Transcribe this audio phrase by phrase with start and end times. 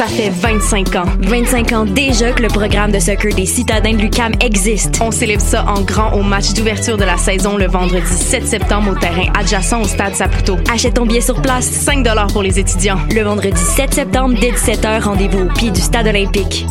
[0.00, 1.04] Ça fait 25 ans.
[1.18, 4.98] 25 ans déjà que le programme de soccer des citadins de l'UCAM existe.
[5.02, 8.92] On célèbre ça en grand au match d'ouverture de la saison le vendredi 7 septembre
[8.92, 10.56] au terrain adjacent au stade Saputo.
[10.72, 12.98] Achète ton billet sur place, 5 pour les étudiants.
[13.14, 16.64] Le vendredi 7 septembre dès 17h, rendez-vous au pied du stade olympique.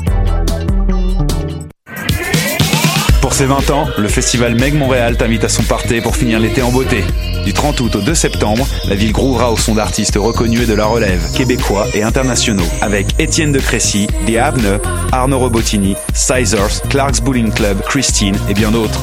[3.40, 6.73] Ses 20 ans, le festival Meg Montréal t'invite à son party pour finir l'été en
[6.73, 7.06] beauté.
[7.45, 10.73] Du 30 août au 2 septembre, la ville grouvera au son d'artistes reconnus et de
[10.73, 14.82] la relève, québécois et internationaux, avec Étienne de Crécy, The Abne,
[15.14, 19.02] Arnaud Robotini, Sizers, Clark's Bowling Club, Christine et bien d'autres.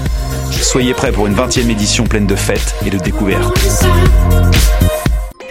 [0.50, 3.58] Soyez prêts pour une 20e édition pleine de fêtes et de découvertes.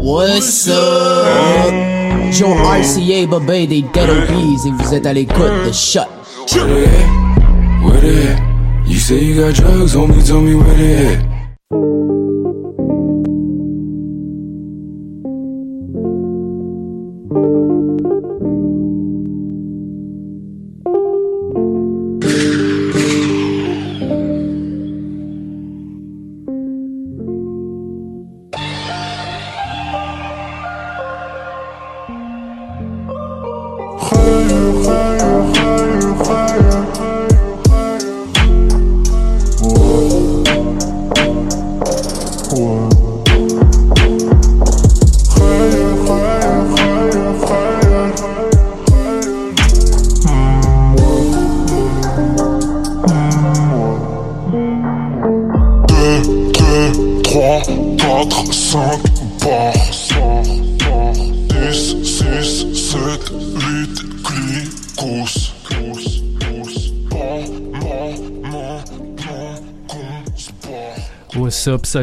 [0.00, 1.72] What's up?
[2.32, 6.06] John RCA, Bobé des Dead Obies et vous êtes à l'écoute de Shut.
[6.52, 7.84] Where they at?
[7.84, 8.40] Where they at?
[8.86, 11.33] You say you got drugs, homie, tell me where they at.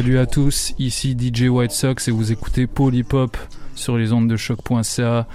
[0.02, 3.36] Salut à tous, ici DJ White Sox et vous écoutez Polypop
[3.76, 5.28] sur les ondes de choc.ca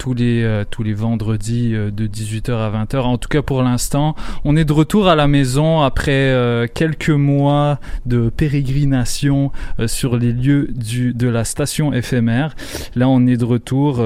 [0.00, 3.00] tous les euh, tous les vendredis euh, de 18h à 20h.
[3.00, 7.10] En tout cas pour l'instant, on est de retour à la maison après euh, quelques
[7.10, 9.52] mois de pérégrination
[9.86, 12.56] sur les lieux de la station éphémère.
[12.94, 14.02] Là, on est de retour.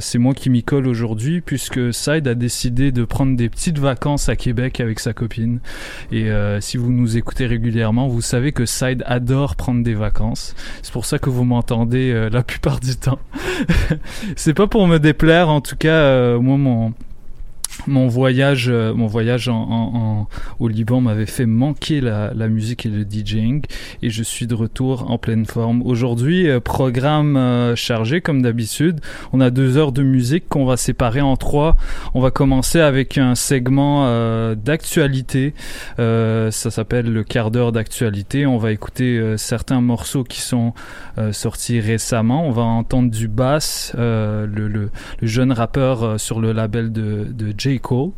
[0.00, 4.28] C'est moi qui m'y colle aujourd'hui puisque Side a décidé de prendre des petites vacances
[4.28, 5.58] à Québec avec sa copine.
[6.12, 6.30] Et
[6.60, 10.54] si vous nous écoutez régulièrement, vous savez que Side adore prendre des vacances.
[10.82, 13.18] C'est pour ça que vous m'entendez la plupart du temps.
[14.36, 16.92] C'est pas pour me déplaire en tout cas, euh, moi, mon,
[17.86, 20.28] mon voyage, euh, mon voyage en, en,
[20.58, 23.64] au Liban m'avait fait manquer la, la, musique et le DJing
[24.02, 25.82] et je suis de retour en pleine forme.
[25.82, 29.00] Aujourd'hui, euh, programme euh, chargé comme d'habitude.
[29.32, 31.76] On a deux heures de musique qu'on va séparer en trois.
[32.14, 34.02] On va commencer avec un segment
[34.54, 35.54] d'actualité.
[35.98, 38.46] ça s'appelle le quart d'heure d'actualité.
[38.46, 40.74] On va écouter certains morceaux qui sont
[41.32, 42.46] sortis récemment.
[42.46, 44.90] On va entendre du bass, le, le, le,
[45.22, 47.78] jeune rappeur sur le label de, de J.
[47.78, 48.10] Cole.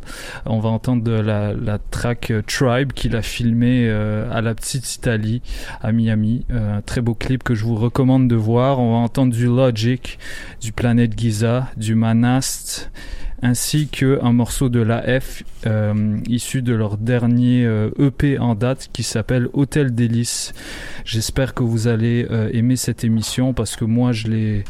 [0.47, 5.43] On va entendre la, track euh, Tribe qu'il a filmé euh, à la petite Italie,
[5.81, 6.45] à Miami.
[6.51, 8.79] Euh, un très beau clip que je vous recommande de voir.
[8.79, 10.17] On va entendre du Logic,
[10.61, 12.89] du Planète Giza, du Manast
[13.45, 15.43] ainsi que un morceau de la F
[16.27, 17.67] issu de leur dernier
[17.99, 20.53] EP en date qui s'appelle Hôtel Délice.
[21.05, 24.63] J'espère que vous allez aimer cette émission parce que moi je l'ai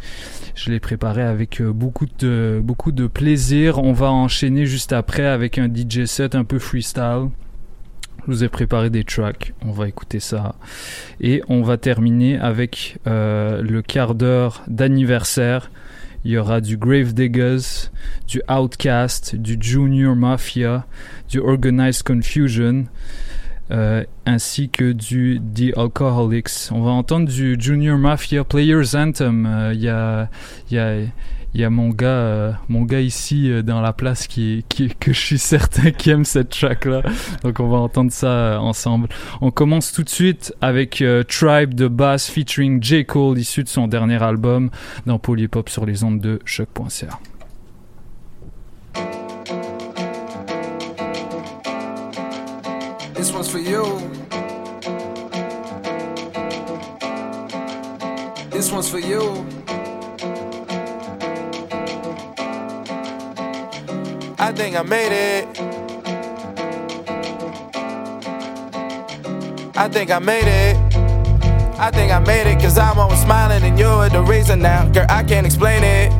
[0.56, 3.78] je l'ai préparé avec euh, beaucoup de, beaucoup de plaisir.
[3.80, 7.30] On va enchaîner juste après avec un DJ set un peu freestyle.
[8.26, 9.54] Je vous ai préparé des tracks.
[9.62, 10.56] On va écouter ça.
[11.20, 15.70] Et on va terminer avec euh, le quart d'heure d'anniversaire.
[16.26, 17.92] Il y aura du Grave Diggers,
[18.28, 20.88] du Outcast, du Junior Mafia,
[21.30, 22.86] du Organized Confusion.
[23.72, 26.70] Euh, ainsi que du The Alcoholics.
[26.72, 29.46] On va entendre du Junior Mafia Players Anthem.
[29.46, 30.30] Euh, Il y, a,
[30.72, 30.98] y, a,
[31.62, 35.14] y a mon gars, euh, mon gars ici euh, dans la place qui, qui que
[35.14, 37.02] je suis certain qui aime cette track là.
[37.44, 39.08] Donc on va entendre ça euh, ensemble.
[39.42, 43.88] On commence tout de suite avec Tribe de Bass featuring J Cole issu de son
[43.88, 44.70] dernier album
[45.06, 47.20] dans Polypop sur les ondes de choc.ca.
[53.16, 53.86] This one's for you.
[58.52, 59.46] This one's for you.
[64.38, 65.48] I think I made it.
[69.78, 70.76] I think I made it.
[71.80, 74.90] I think I made it cause I'm always smiling and you're the reason now.
[74.90, 76.12] Girl, I can't explain it.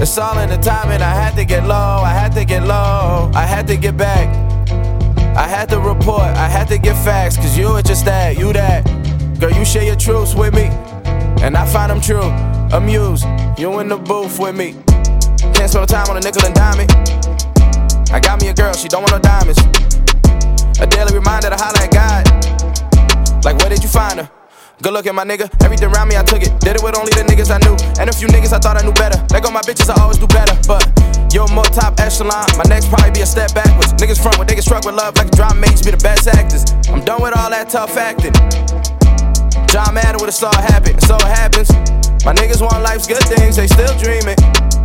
[0.00, 1.00] It's all in the timing.
[1.00, 4.28] I had to get low, I had to get low, I had to get back.
[5.36, 8.52] I had to report, I had to get facts, cause you were just that, you
[8.52, 8.84] that.
[9.38, 10.64] Girl, you share your truths with me,
[11.42, 12.30] and I find them true.
[12.76, 13.24] Amused,
[13.56, 14.74] you in the booth with me.
[15.54, 17.27] Can't spend time on a nickel and dime it.
[18.10, 19.60] I got me a girl, she don't want no diamonds.
[20.80, 22.24] A daily reminder to holler at God.
[23.44, 24.30] Like, where did you find her?
[24.80, 25.50] Good looking, my nigga.
[25.62, 26.54] Everything around me, I took it.
[26.60, 27.76] Did it with only the niggas I knew.
[28.00, 29.18] And a few niggas I thought I knew better.
[29.28, 30.56] They go my bitches, I always do better.
[30.64, 30.86] But
[31.34, 32.46] you're more top echelon.
[32.56, 33.92] My next probably be a step backwards.
[34.00, 36.28] Niggas front when they get struck with love like a drama mates be the best
[36.28, 36.64] actors.
[36.88, 38.32] I'm done with all that tough acting.
[39.68, 41.68] John Madden with a star happen, so it happens.
[42.28, 44.36] My niggas want life's good things, they still dreaming.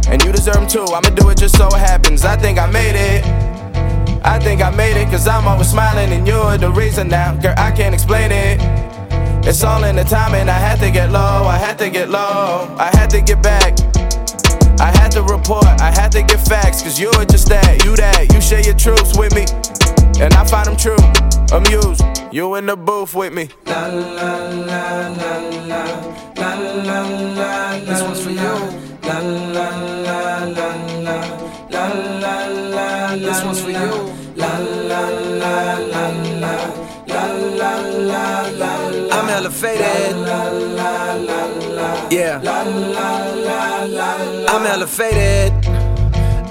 [0.07, 2.23] And you deserve them too, I'ma do it just so it happens.
[2.23, 3.25] I think I made it.
[4.23, 7.35] I think I made it, cause I'm always smiling, and you're the reason now.
[7.35, 8.61] Girl, I can't explain it.
[9.45, 12.73] It's all in the timing, I had to get low, I had to get low,
[12.79, 13.77] I had to get back.
[14.79, 17.97] I had to report, I had to get facts, cause you were just that, you
[17.97, 19.43] that, you share your truths with me.
[20.23, 20.95] And I find them true,
[21.51, 23.49] amused, you in the booth with me.
[23.65, 24.93] La la la
[26.87, 27.01] la
[27.39, 28.55] la, This one's for you.
[29.07, 29.19] La
[29.55, 29.67] la
[30.07, 30.19] la
[30.57, 30.69] la
[31.05, 31.17] la,
[31.69, 31.85] la
[32.23, 32.35] la
[32.75, 33.91] la This one's for you.
[34.35, 35.01] La la
[35.41, 36.05] la la
[36.43, 36.55] la.
[37.07, 37.25] La,
[37.61, 37.71] la,
[38.11, 39.17] la, la, la.
[39.17, 40.15] I'm elevated.
[42.11, 42.39] Yeah.
[42.43, 45.51] La, la, la, la, I'm elevated.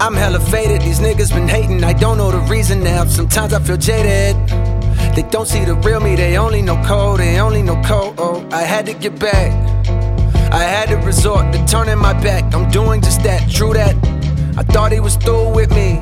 [0.00, 0.82] I'm elevated.
[0.82, 1.84] These niggas been hating.
[1.84, 3.04] I don't know the reason now.
[3.04, 4.36] Sometimes I feel jaded.
[5.14, 6.16] They don't see the real me.
[6.16, 7.20] They only know code.
[7.20, 8.14] They only know code.
[8.18, 9.52] Oh, I had to get back.
[10.52, 12.54] I had to resort to turning my back.
[12.54, 13.50] I'm doing just that.
[13.50, 13.96] True that.
[14.58, 15.96] I thought he was through with me,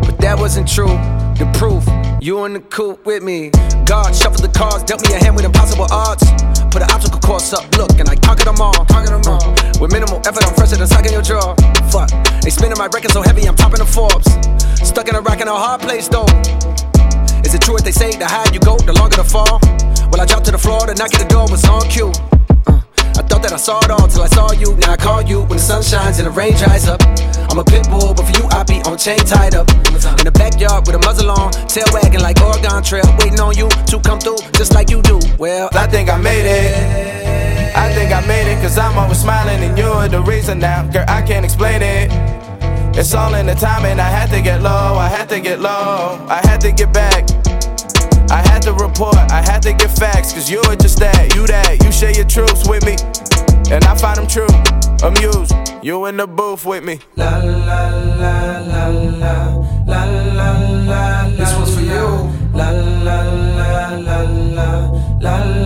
[0.00, 0.96] but that wasn't true.
[1.36, 1.84] The proof,
[2.18, 3.50] you in the coop with me.
[3.84, 6.24] God shuffled the cards, dealt me a hand with impossible odds.
[6.72, 8.72] Put an obstacle course up, look, and I conquered them all.
[8.88, 9.52] Conquered them all.
[9.76, 11.52] With minimal effort, I'm fresher than sucking your jaw.
[11.92, 12.08] Fuck,
[12.40, 14.32] they spinning my record so heavy, I'm topping the Forbes.
[14.80, 16.24] Stuck in a rock in a hard place though.
[17.44, 18.16] Is it true what they say?
[18.16, 19.60] The higher you go, the longer the fall.
[20.08, 22.08] Well, I dropped to the floor, the knock at the door was on cue.
[23.18, 24.76] I thought that I saw it all till I saw you.
[24.76, 27.00] Now I call you when the sun shines and the rain dries up.
[27.50, 29.68] I'm a pit bull, but for you I be on chain tied up.
[29.70, 33.68] In the backyard with a muzzle on, tail wagging like Oregon Trail, waiting on you
[33.68, 35.18] to come through just like you do.
[35.38, 37.76] Well, I think I made it.
[37.76, 40.86] I think I made it, cause I'm always smiling and you're the reason now.
[40.90, 42.10] Girl, I can't explain it.
[42.96, 44.00] It's all in the timing.
[44.00, 47.28] I had to get low, I had to get low, I had to get back.
[48.30, 51.48] I had to report, I had to get facts, cause you were just that, you
[51.48, 52.96] that, you share your truths with me.
[53.74, 54.46] And I find them true,
[55.02, 57.00] amused, you in the booth with me.
[57.16, 59.44] La la la la la,
[59.84, 60.50] la la
[60.86, 62.30] la This one's for you.
[62.54, 64.74] La la la la la, la
[65.18, 65.59] la la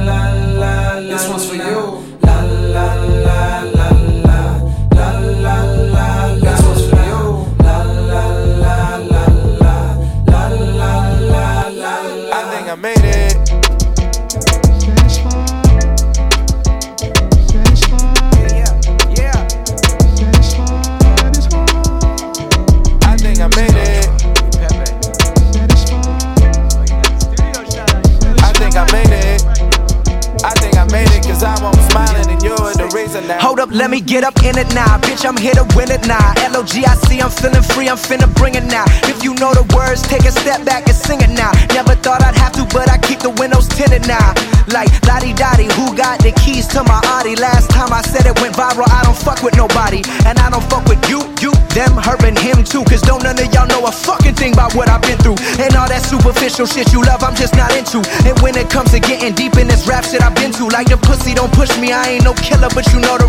[33.30, 34.98] Hold up let me get up in it now.
[34.98, 36.32] Bitch, I'm here to win it now.
[36.52, 38.84] L-O-G-I-C, I'm feeling free, I'm finna bring it now.
[39.08, 41.52] If you know the words, take a step back and sing it now.
[41.72, 44.34] Never thought I'd have to, but I keep the windows tinted now.
[44.68, 47.36] Like, Lottie Dottie, who got the keys to my Audi?
[47.36, 50.02] Last time I said it went viral, I don't fuck with nobody.
[50.26, 52.82] And I don't fuck with you, you, them, her, and him too.
[52.84, 55.36] Cause don't none of y'all know a fucking thing about what I've been through.
[55.60, 58.00] And all that superficial shit you love, I'm just not into.
[58.24, 60.88] And when it comes to getting deep in this rap shit I've been to, like
[60.88, 63.28] the pussy don't push me, I ain't no killer, but you know the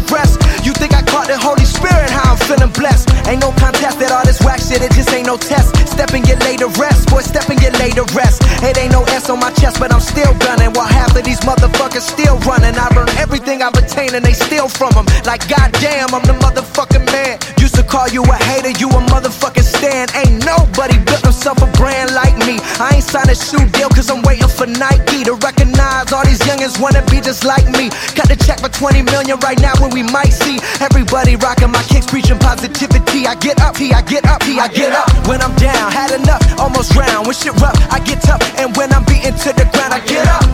[0.65, 3.10] You think I caught the Holy Spirit, how I'm feeling blessed.
[3.29, 5.75] Ain't no contest that all this whack shit, it just ain't no test.
[5.88, 8.41] Step and get laid to rest, boy, step and get laid to rest.
[8.65, 10.74] It ain't no S on my chest, but I'm still gunning.
[10.74, 12.75] While half of these motherfuckers still running.
[12.77, 15.05] I burn everything I've attained and they steal from them.
[15.25, 17.38] Like, goddamn, I'm the motherfucking man.
[17.60, 20.12] Used to call you a hater, you a motherfucking stand.
[20.15, 22.58] Ain't nobody built himself a brand like me.
[22.79, 26.41] I ain't signed a shoe deal, cause I'm waiting for Nike to recognize all these
[26.41, 27.89] youngins wanna be just like me.
[28.17, 31.84] Cut the check for 20 million right now when we might see everybody rocking my
[31.91, 33.27] kicks, preaching positivity.
[33.27, 35.12] I get up, I get up, I get up.
[35.27, 37.27] When I'm down, had enough, almost drown.
[37.27, 40.25] When shit rough, I get tough, and when I'm beaten to the ground, I get
[40.31, 40.48] up,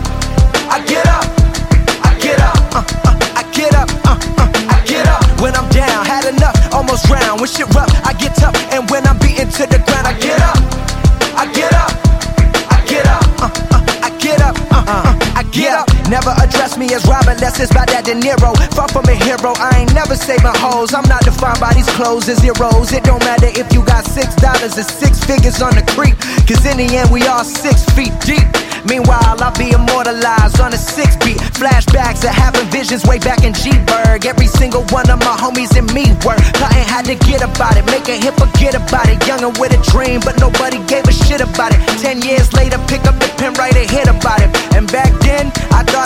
[0.66, 1.24] I get up,
[2.02, 5.22] I get up, uh, uh, I get up, uh, uh, I get up.
[5.40, 7.38] When I'm down, had enough, almost drown.
[7.38, 10.42] When shit rough, I get tough, and when I'm beaten to the ground, I get
[10.42, 10.58] up,
[11.38, 11.92] I get up,
[12.66, 15.91] I get up, uh, uh, I get up, uh, uh, I get up.
[16.12, 18.52] Never address me as Robert, less it's about that De Niro.
[18.76, 20.92] Far from a hero, I ain't never saving hoes.
[20.92, 22.92] I'm not defined by these clothes and zeros.
[22.92, 26.12] It don't matter if you got six dollars or six figures on the creek.
[26.44, 28.44] Cause in the end, we all six feet deep.
[28.84, 31.40] Meanwhile, I'll be immortalized on a six beat.
[31.56, 34.26] Flashbacks of having visions way back in G-Berg.
[34.28, 37.88] Every single one of my homies and me were plotting how to get about it.
[37.88, 39.16] Make a hit, forget about it.
[39.24, 41.80] Young and with a dream, but nobody gave a shit about it.
[42.04, 44.21] Ten years later, pick up the pen, write a hit about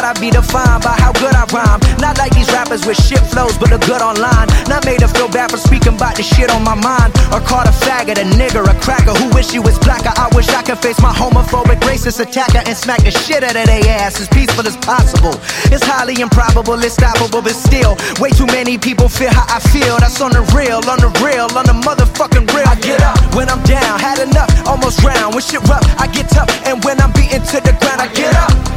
[0.07, 1.83] I be defined by how good I rhyme.
[1.99, 4.47] Not like these rappers with shit flows, but a good online.
[4.71, 7.11] Not made to feel bad for speaking about the shit on my mind.
[7.35, 10.15] Or called a faggot, a nigger, a cracker who wish he was blacker.
[10.15, 13.67] I wish I could face my homophobic, racist attacker and smack the shit out of
[13.67, 15.35] their ass as peaceful as possible.
[15.75, 19.99] It's highly improbable, it's stoppable, but still, way too many people feel how I feel.
[19.99, 22.69] That's on the real, on the real, on the motherfucking real.
[22.71, 25.35] I get up when I'm down, had enough, almost drown.
[25.35, 28.31] When shit rough, I get tough, and when I'm beaten to the ground, I get
[28.39, 28.77] up.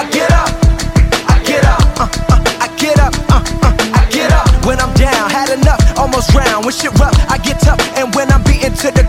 [0.00, 0.48] I get up,
[1.28, 4.48] I get up, uh, uh, I get up, uh, uh, I get up.
[4.64, 6.64] When I'm down, had enough, almost round.
[6.64, 9.04] When shit rough, I get tough, and when I'm beaten to the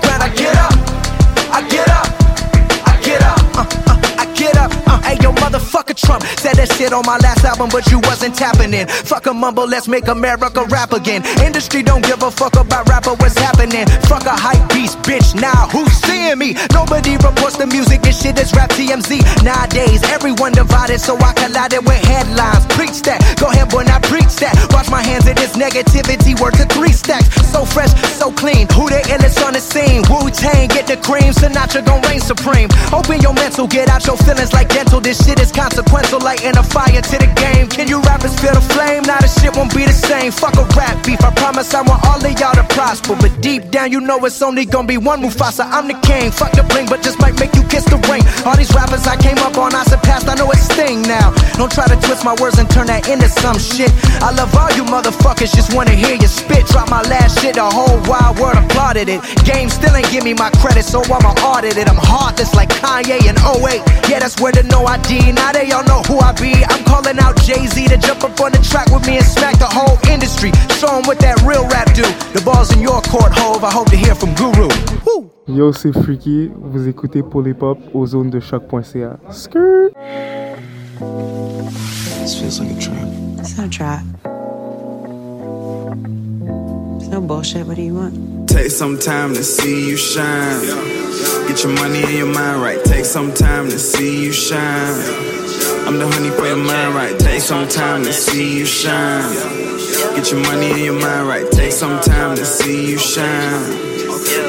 [6.11, 8.83] Trump said that shit on my last album, but you wasn't tapping in.
[8.87, 11.23] Fuck a mumble, let's make America rap again.
[11.39, 13.87] Industry don't give a fuck about rapper, what's happening?
[14.11, 15.39] Fuck a hype beast, bitch.
[15.39, 16.59] Now who's seeing me?
[16.73, 19.23] Nobody reports the music, this shit is rap TMZ.
[19.39, 22.67] Nowadays, everyone divided, so I collided with headlines.
[22.75, 24.51] Preach that, go ahead, boy, now preach that.
[24.75, 27.31] Wash my hands of this negativity, work to three stacks.
[27.55, 28.67] So fresh, so clean.
[28.75, 30.03] Who the illest on the scene?
[30.11, 31.31] Wu Tang, get the cream.
[31.31, 32.67] Sinatra gon' reign supreme.
[32.91, 34.99] Open your mental, get out your feelings like dental.
[34.99, 37.67] This shit is consequential, lighting a fire to the game.
[37.67, 39.03] Can you rappers feel the flame?
[39.03, 40.31] Now the shit won't be the same.
[40.31, 41.21] Fuck a rap beef.
[41.23, 43.15] I promise I want all of y'all to prosper.
[43.15, 45.65] But deep down, you know it's only gonna be one Mufasa.
[45.65, 46.31] I'm the king.
[46.31, 48.23] Fuck the bling, but just might make you kiss the ring.
[48.45, 50.27] All these rappers I came up on, I surpassed.
[50.29, 51.33] I know it's sting now.
[51.57, 53.91] Don't try to twist my words and turn that into some shit.
[54.21, 56.65] I love all you motherfuckers, just wanna hear you spit.
[56.67, 59.21] Drop my last shit, the whole wide world applauded it.
[59.43, 61.89] Game still ain't give me my credit, so I'ma audit it.
[61.89, 63.81] I'm heartless like Kanye in 08.
[64.09, 65.31] Yeah, that's where the no ID.
[65.33, 66.53] Now they all know who I be.
[66.71, 69.57] I'm calling out Jay Z to jump up on the track with me and smack
[69.59, 70.51] the whole industry.
[70.79, 72.03] Show 'em what that real rap do.
[72.33, 73.63] The ball's in your court, Hove.
[73.63, 74.69] I hope to hear from Guru.
[75.05, 75.29] Woo.
[75.47, 79.17] Yo, c'est Freaky, vous écoutez Polypop aux zones de CHOQ.ca.
[79.31, 79.93] Skirt!
[82.21, 83.07] This feels like a trap.
[83.39, 84.03] It's not a trap.
[87.01, 87.65] It's no bullshit.
[87.65, 88.47] What do you want?
[88.47, 90.61] Take some time to see you shine.
[91.47, 92.83] Get your money and your mind right.
[92.85, 94.93] Take some time to see you shine.
[95.87, 97.19] I'm the honey for your mind right.
[97.19, 99.33] Take some time to see you shine.
[100.15, 101.51] Get your money and your mind right.
[101.51, 103.91] Take some time to see you shine.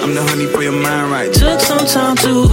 [0.02, 1.32] I'm the honey for your mind right.
[1.32, 2.49] Took some time to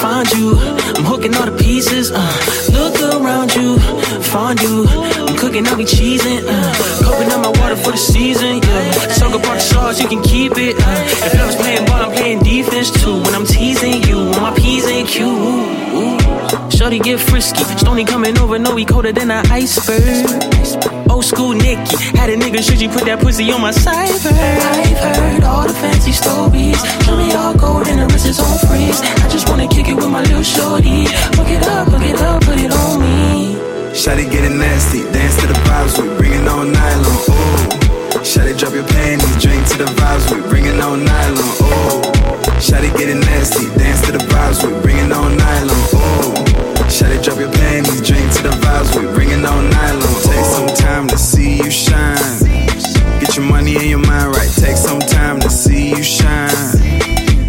[0.00, 0.56] find you.
[0.96, 2.10] I'm hooking all the pieces.
[2.10, 2.24] Uh,
[2.72, 3.78] look around you,
[4.22, 4.86] find you.
[4.88, 6.42] I'm cooking, I'll be cheesing.
[6.46, 8.60] Uh, coping up my water for the season.
[8.62, 10.76] Yeah, up all the sauce, you can keep it.
[10.78, 13.14] Uh, if I was playing ball, I'm playing defense too.
[13.22, 16.78] When I'm teasing you, on my P's and Q's.
[16.78, 17.64] Shorty get frisky.
[17.78, 20.26] Stony coming over, no, he colder than an iceberg.
[21.10, 21.96] Old school Nicky.
[22.18, 24.32] Had a nigga, should you put that pussy on my cyber?
[24.32, 26.82] I've heard all the fancy stories.
[27.18, 29.00] Me all gold and the wrist is on freeze.
[29.00, 31.04] I just wanna kick it with my little shorty.
[31.36, 33.81] Hook it up, hook it up, put it on me.
[33.92, 37.04] Shotty getting nasty, dance to the vibes, we bringing on nylon.
[37.28, 41.38] Ooh, Shotty drop your panties, drink to the vibes, we bringing on nylon.
[41.38, 42.00] Ooh,
[42.56, 45.76] Shotty getting nasty, dance to the vibes, we bringing on nylon.
[45.92, 46.34] Ooh,
[46.88, 50.14] Shotty drop your panties, drink to the vibes, we bringing on nylon.
[50.24, 52.40] Take some time to see you shine.
[53.20, 54.50] Get your money and your mind right.
[54.56, 56.50] Take some time to see you shine.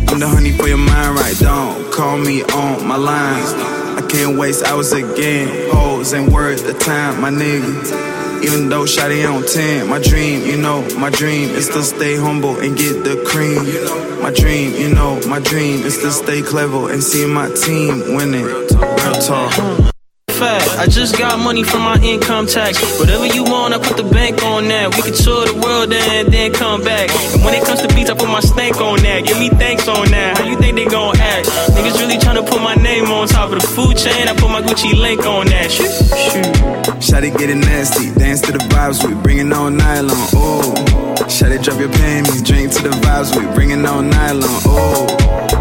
[0.09, 1.35] I'm the honey for your mind right.
[1.39, 3.82] Don't call me on my lines
[4.13, 5.71] can't waste hours again.
[5.71, 8.43] Hoes ain't worth the time, my nigga.
[8.43, 12.59] Even though Shotty on 10, my dream, you know, my dream is to stay humble
[12.59, 14.21] and get the cream.
[14.21, 18.45] My dream, you know, my dream is to stay clever and see my team winning.
[18.45, 19.92] Real talk.
[20.43, 22.81] I just got money from my income tax.
[22.99, 24.95] Whatever you want, I put the bank on that.
[24.95, 27.09] We can tour the world and then come back.
[27.33, 29.25] And when it comes to beats, I put my stank on that.
[29.25, 30.37] Give me thanks on that.
[30.37, 31.47] How you think they gon' act?
[31.75, 34.27] Niggas really tryna put my name on top of the food chain.
[34.27, 35.71] I put my Gucci link on that.
[35.71, 36.73] Shoot, shoot.
[36.99, 40.11] Shotty getting nasty, dance to the vibes, we bringing on nylon.
[40.33, 40.73] Oh,
[41.27, 44.49] Shotty drop your panties, drink to the vibes, we bringing on nylon.
[44.65, 45.05] Oh,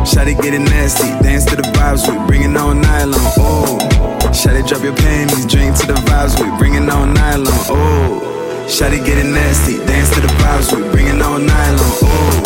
[0.07, 3.21] Shotty getting nasty, dance to the vibes, we bringing on nylon.
[3.39, 7.47] Oh, Shotty drop your panties, drink to the vibes, we bringing on nylon.
[7.69, 11.93] Oh, Shotty getting nasty, dance to the vibes, we bringing on nylon.
[12.03, 12.43] Oh,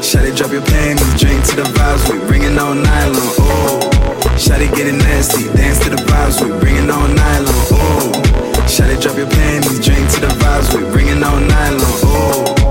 [0.00, 3.30] Shotty drop your panties, drink to the vibes, we bringing on nylon.
[3.38, 3.96] Oh,
[4.36, 7.54] Shotty getting nasty, dance to the vibes, we bringing on nylon.
[7.72, 8.26] Oh.
[8.66, 11.80] Shawty drop your panties, drink to the vibes, we bringing on nylon.
[11.80, 12.65] Oh.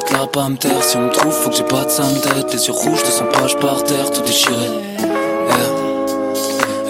[0.00, 0.84] La tête, soit être là, pas me taire.
[0.84, 2.52] Si on me trouve, faut que j'ai pas de sam tête.
[2.52, 4.54] Les yeux rouges, 200 pages par terre, tout déchiré.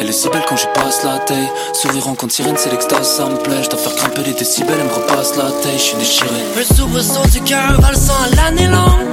[0.00, 1.48] Elle est si belle quand je passe la taille.
[1.74, 3.62] Sourire en compte sirène, c'est l'extase, ça me plaît.
[3.62, 6.30] Je faire grimper les décibels, elle me repasse la taille, je suis déchiré.
[6.56, 9.08] Le soubresaut du cœur valsant à l'année longue.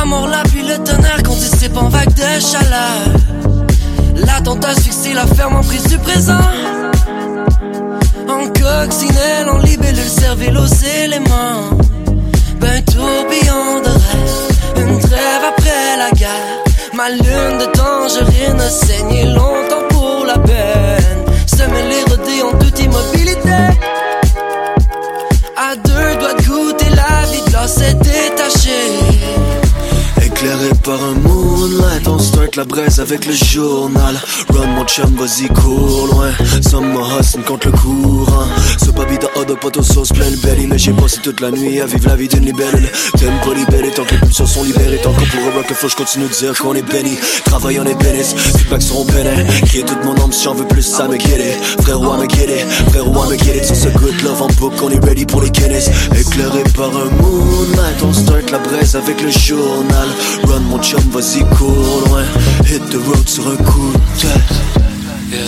[0.00, 3.04] Amour, la pluie, le tonnerre qu'on dissipe en vague de chaleur.
[4.16, 6.40] L'attentat fixé, la ferme en prise du présent.
[8.28, 10.66] En coccinelle, en libellule, cervelle aux
[11.04, 11.87] éléments.
[12.98, 16.64] Tourbillon de rêve, une trêve après la guerre.
[16.94, 21.24] Ma lune de tangerine a saigné longtemps pour la peine.
[21.46, 23.60] Semer les en toute immobilité.
[25.56, 29.47] À deux doigts de goûter la vie de l'os est détachée.
[30.38, 34.14] Éclairé par un moonlight, on start la braise avec le journal.
[34.50, 36.30] Run mon chum, vas-y cours loin.
[36.62, 38.46] Summer hustle contre le courant.
[38.78, 40.68] Ce papi de hot dog, poteau sauce plein le belly.
[40.68, 42.88] Mais j'ai passé toute la nuit à vivre la vie d'une libellule.
[43.18, 43.50] T'aimes pas
[43.96, 45.00] tant que les pulsions sont libérées.
[45.02, 47.18] Tant qu'on pourra rock faut je continue de dire qu'on est béni.
[47.44, 49.44] Travail on est bénis, feedback seront pénés.
[49.66, 51.58] Crier toute mon âme si j'en veux plus, ça me guérit.
[51.82, 53.64] Frérot, à me guérir, frérot, à me guérir.
[53.64, 55.90] Sur ce good love en book, on est ready pour les Guinness.
[56.16, 60.08] Éclairé par un moonlight, on start la braise avec le journal.
[60.44, 62.24] Run mon chum, vas-y cours loin.
[62.64, 64.56] Hit the road sur un coup de tête.
[65.30, 65.40] Yeah,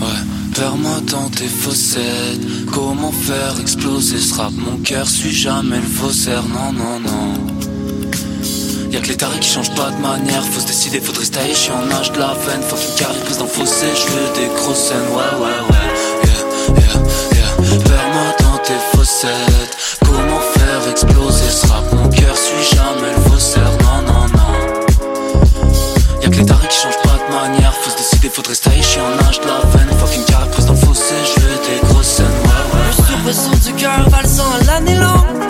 [0.00, 0.20] ouais.
[0.54, 2.40] Perds-moi dans tes fossettes.
[2.72, 4.52] Comment faire exploser ce rap?
[4.52, 6.42] Mon cœur suit jamais le faussaire.
[6.42, 7.34] Non, non, non.
[8.90, 10.44] Y'a que les tarés qui changent pas de manière.
[10.44, 11.54] Faut se décider, se tailler.
[11.54, 12.62] Je suis en âge de la veine.
[12.68, 13.86] Faut qu'une carrière prise dans le fossé.
[13.94, 15.08] Je veux des grosses scènes.
[15.16, 15.88] Ouais, ouais, ouais.
[16.24, 16.42] Yeah,
[16.76, 16.96] yeah,
[17.32, 17.78] yeah.
[17.78, 19.61] Perds-moi dans tes fossettes.
[28.32, 28.82] Faudrait tailler.
[28.82, 29.88] Je en âge de la veine.
[30.12, 31.14] Qu'une carrière prise dans le fossé.
[31.24, 32.26] Je veux des grosses scènes.
[32.26, 35.42] Ouais, ouais, Le du cœur valsant à l'année longue.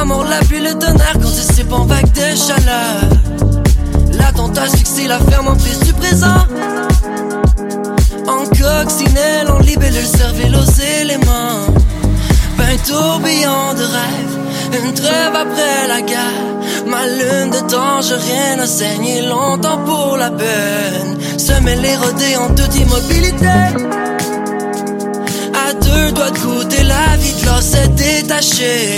[0.00, 3.08] Amour, la pluie, le tonnerre dissipe en vague de chaleur.
[4.12, 6.46] L'attentat fixé, la ferme en prise du présent.
[8.26, 11.66] En coccinelle, en libellule, cervelle aux éléments.
[12.56, 14.38] Ben tourbillon de rêve,
[14.74, 16.48] une trêve après la guerre.
[16.86, 21.18] Ma lune de tangerine a saigné longtemps pour la peine.
[21.38, 23.46] Semer les rodés en toute immobilité.
[25.66, 28.97] À deux doigts de goûter la vie de l'os est détachée.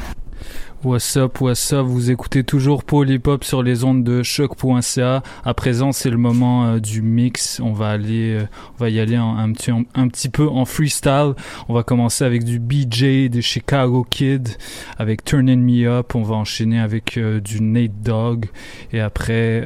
[0.83, 5.21] What's up, what's up, vous écoutez toujours Polypop sur les ondes de choc.ca.
[5.45, 7.59] À présent, c'est le moment euh, du mix.
[7.59, 11.35] On va aller, euh, on va y aller un, petit, un petit peu en freestyle.
[11.69, 14.49] On va commencer avec du BJ de Chicago Kid,
[14.97, 16.15] avec Turning Me Up.
[16.15, 18.47] On va enchaîner avec euh, du Nate Dogg.
[18.91, 19.63] Et après,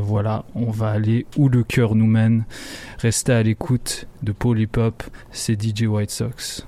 [0.00, 2.44] voilà, on va aller où le cœur nous mène.
[2.98, 6.64] Restez à l'écoute de Polypop, c'est DJ White Sox.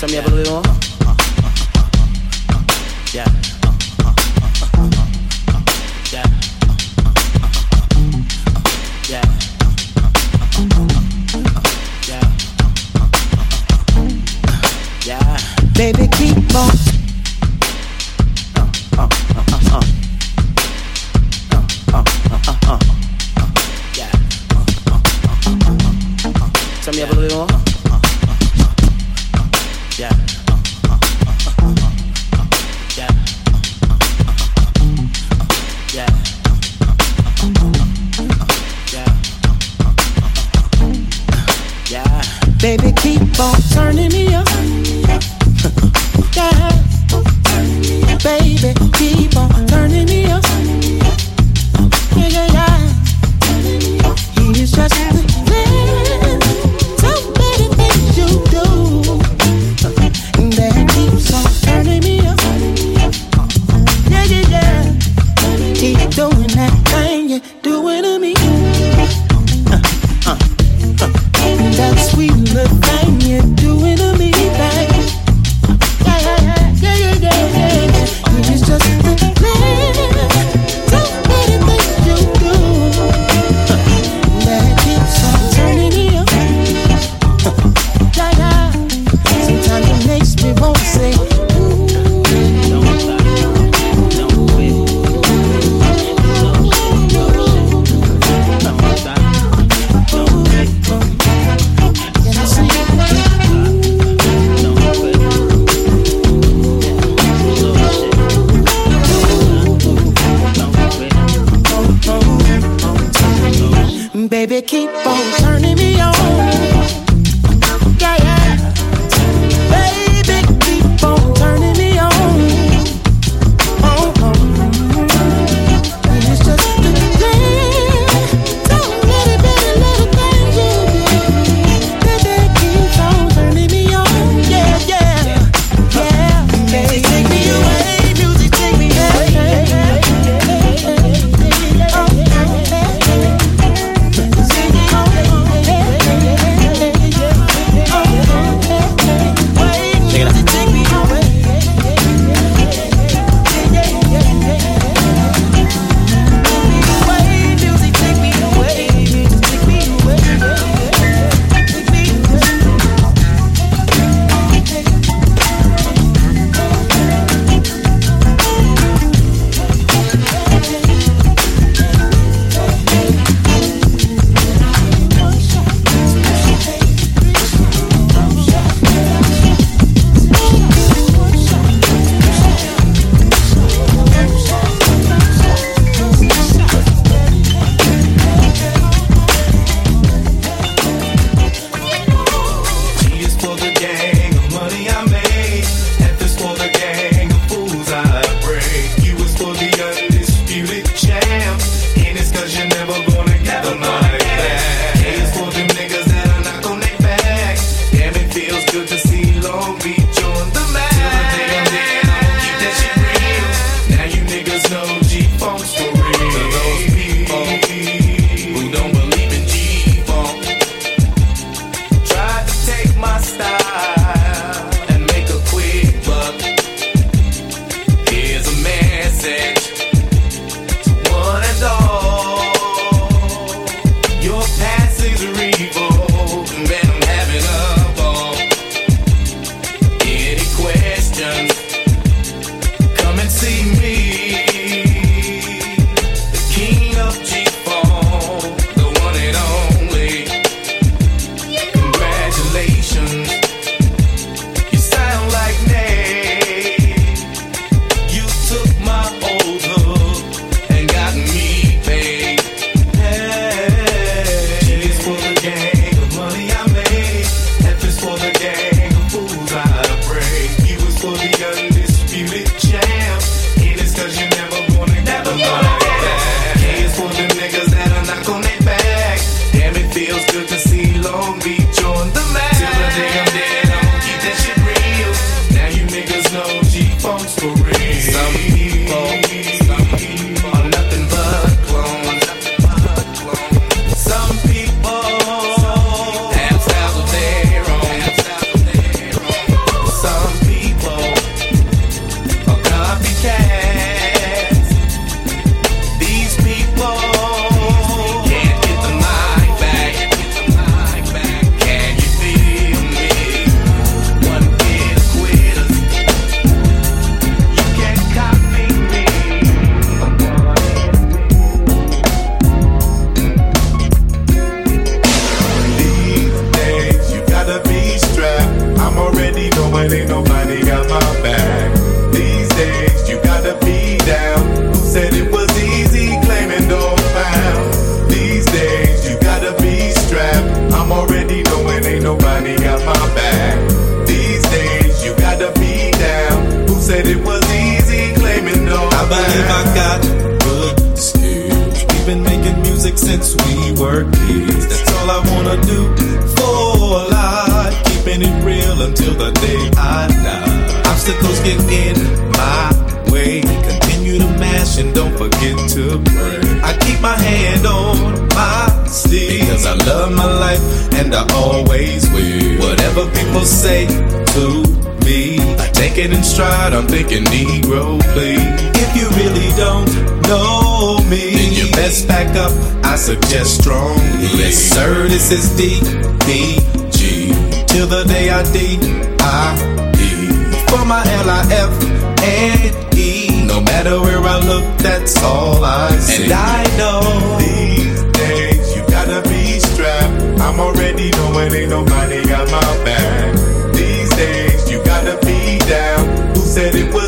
[0.00, 0.62] Turn me up a little more.
[3.12, 3.28] Yeah.
[6.10, 6.26] Yeah.
[9.10, 9.24] Yeah.
[12.08, 12.24] Yeah.
[15.04, 15.38] Yeah.
[15.74, 16.76] Baby, keep on.
[22.62, 22.99] Yeah.
[26.90, 27.46] Turn me a little more.
[29.96, 30.10] Yeah.
[41.90, 42.22] Yeah.
[42.58, 44.48] Baby, keep on turning me up.
[46.34, 46.80] yeah.
[48.24, 50.42] Baby, keep on turning me up.
[52.16, 52.78] Yeah, yeah, yeah.
[54.34, 55.29] He's just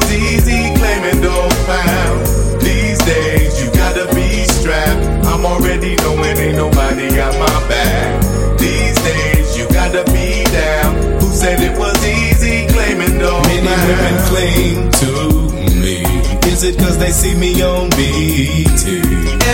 [0.02, 2.26] was easy claiming no pound?
[2.60, 5.26] These days you gotta be strapped.
[5.26, 8.58] I'm already knowing ain't nobody got my back.
[8.58, 11.20] These days you gotta be down.
[11.20, 13.88] Who said it was easy claiming no Many pound?
[13.88, 16.02] women cling to me.
[16.50, 18.84] Is it cause they see me on BET?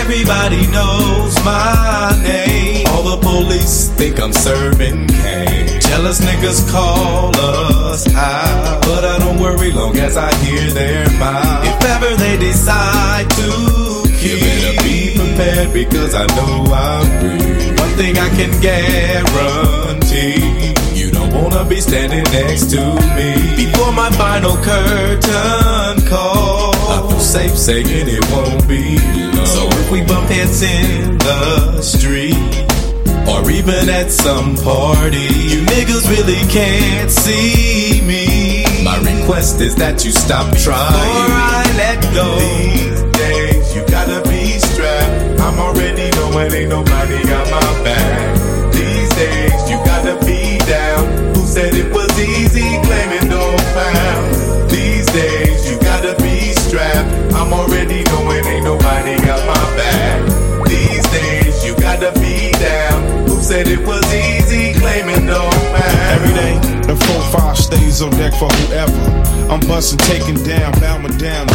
[0.01, 2.78] Everybody knows my name.
[2.99, 5.79] All the police think I'm serving cane.
[5.79, 8.81] Jealous niggas call us out.
[8.81, 11.63] But I don't worry long as I hear their mouth.
[11.65, 17.75] If ever they decide to kill, you better be prepared because I know I'm real.
[17.79, 20.43] One thing I can guarantee.
[20.93, 22.83] You don't wanna be standing next to
[23.15, 26.75] me before my final curtain call.
[26.75, 28.99] I feel safe saying it won't be
[29.37, 29.45] long.
[29.45, 32.68] So if we bump heads in the street.
[33.29, 38.65] Or even at some party, you niggas really can't see me.
[38.83, 40.91] My request is that you stop trying.
[40.91, 42.27] Before I let go.
[42.39, 45.39] These days you gotta be strapped.
[45.39, 48.73] I'm already knowing ain't nobody got my back.
[48.73, 51.35] These days you gotta be down.
[51.35, 53.45] Who said it was easy claiming no
[53.77, 54.71] pound?
[54.71, 57.09] These days you gotta be strapped.
[57.37, 60.65] I'm already knowing ain't nobody got my back.
[60.65, 62.98] These days you gotta be down.
[63.49, 65.97] Said it was easy claiming no pound?
[66.13, 66.53] Every day,
[66.85, 68.93] the 4-5 stays on deck for whoever.
[69.49, 71.47] I'm busting, taking down, bowing down.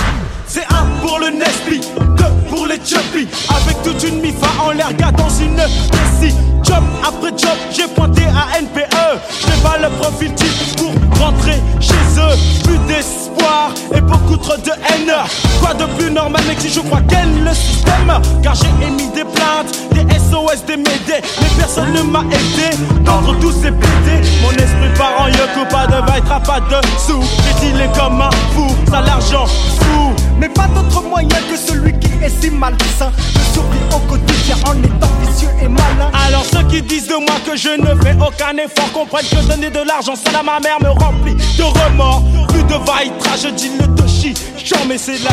[0.45, 1.83] C'est un pour le Nesby,
[2.17, 7.31] deux pour les Chubby Avec toute une mifa en l'air, dans une Messi Job après
[7.31, 12.79] job, j'ai pointé à NPE J'ai pas le profil type pour rentrer chez eux Plus
[12.87, 15.13] d'espoir et beaucoup trop de haine.
[15.61, 18.13] Quoi de plus normal mec si je crois qu'elle le système?
[18.43, 22.77] Car j'ai émis des plaintes, des SOS, des médés Mais personne ne m'a aidé.
[23.05, 27.23] D'entre tous ces PD Mon esprit part en yoke, pas de vaille, pas de sous.
[27.61, 32.09] J'ai dealé comme un fou, ça l'argent fou Mais pas d'autre moyen que celui qui
[32.23, 33.11] est si malsain.
[33.35, 36.11] De sourire au quotidien en étant vicieux et malin.
[36.27, 39.71] Alors ceux qui disent de moi que je ne fais aucun effort Comprennent que donner
[39.71, 43.71] de l'argent seul à ma mère me rempli de remords, plus de vaillage, je dis
[43.79, 44.35] le toshi.
[44.57, 45.31] Chant, mais c'est de la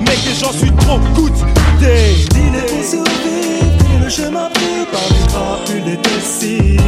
[0.00, 2.26] mec, et j'en suis trop goûté.
[2.30, 6.80] Dîner pour survivre, le chemin pris par les crapules et décides.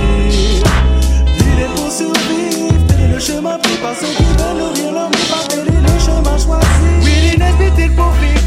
[1.39, 2.75] Dîner pour survivre,
[3.13, 6.67] le chemin pris par ceux qui veulent nourrir l'homme, par le chemin choisi.
[7.05, 8.40] Oui, l'inévitable pour vivre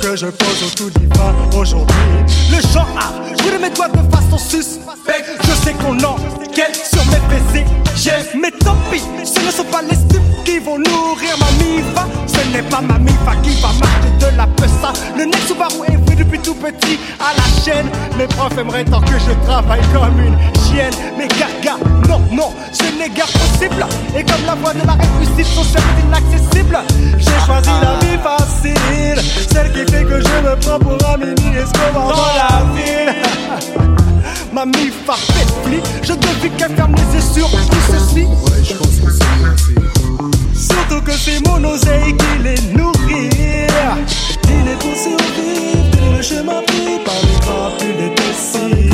[0.00, 1.96] que je pose au tout divin aujourd'hui.
[2.50, 5.30] Le chant a brûlé mes doigts de façon suspecte.
[5.42, 7.64] Je sais qu'on enquête sur mes PC.
[7.96, 12.06] J'ai mais tant pis, ce ne sont pas les stupes qui vont nourrir ma mifa.
[12.26, 14.92] Ce n'est pas ma mifa qui va marcher de la pessa.
[15.16, 17.86] Le nez Subaru est depuis tout petit à la chaîne.
[18.18, 20.92] Mes profs aimeraient tant que je travaille comme une chienne.
[21.16, 21.76] Mais gaga,
[22.08, 23.86] non, non, ce n'est guère possible.
[24.16, 26.78] Et comme la voie de la réussite sont certes inaccessibles,
[27.18, 29.22] j'ai choisi la vie facile.
[29.50, 33.14] Celle qui fait que je me prends pour un mini Escobar dans la ville.
[34.52, 38.26] Ma mifa fait pli, je devine qu'elle ferme les yeux sur tout ceci.
[40.54, 43.30] Surtout que c'est mon oseille qui les nourrit.
[44.52, 45.79] Il est pour survivre,
[46.20, 48.92] le chemin pris par les grands plus les décides.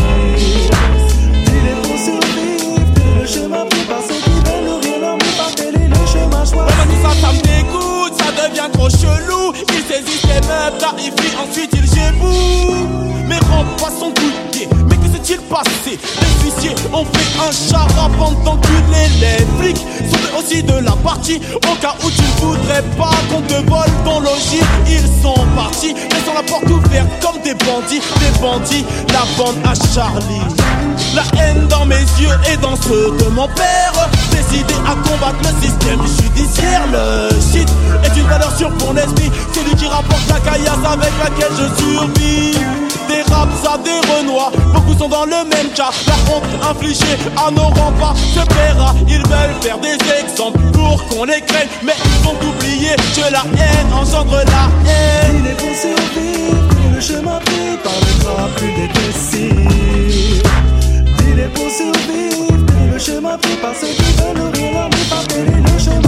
[1.49, 2.79] Il est pour survivre,
[3.21, 6.55] le chemin pris par ceux qui veulent leur vie par quel est le chemin choisi.
[6.55, 9.53] Vraiment tout ça, ça me dégoûte, ça devient trop chelou.
[9.75, 12.87] Il saisit ses meubles, clarifie, ensuite il géboue.
[13.27, 15.99] Mais pas son goûter, mais que s'est-il passé?
[16.21, 19.85] Les huissiers ont fait un charabia d'enculer les flics.
[20.13, 23.91] Sont aussi de la partie, au cas où tu ne voudrais pas qu'on te vole
[24.05, 24.63] ton logis.
[24.87, 26.86] Ils sont partis, laissant la porte ouverte
[27.47, 30.43] des bandits, des bandits, la bande à Charlie.
[31.15, 34.09] La haine dans mes yeux et dans ceux de mon père.
[34.33, 36.83] Décidé à combattre le système judiciaire.
[36.91, 37.69] Le shit
[38.03, 39.31] est une valeur sûre pour l'esprit.
[39.55, 42.59] Celui qui rapporte la caillasse avec laquelle je survis.
[43.09, 45.91] Des raps à des renois, beaucoup sont dans le même cas.
[46.09, 48.93] La honte infligée à nos remparts se paiera.
[49.07, 51.69] Ils veulent faire des exemples pour qu'on les craigne.
[51.85, 55.45] Mais ils vont oublier que la haine engendre la haine.
[55.45, 56.66] Il est
[56.97, 60.43] le chemin pris par les grands plus dépressifs.
[61.29, 64.89] Il est pour survivre, est le chemin pris par ceux qui veulent nourrir
[65.29, 65.79] quel est le.
[65.79, 66.01] C'est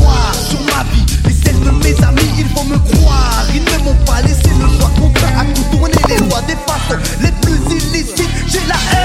[0.00, 3.44] noir sur ma vie et celle de mes amis, ils vont me croire.
[3.54, 7.32] Ils ne m'ont pas laissé le choix contraint à contourner les lois des façons les
[7.42, 8.30] plus illicites.
[8.46, 8.95] J'ai la haine.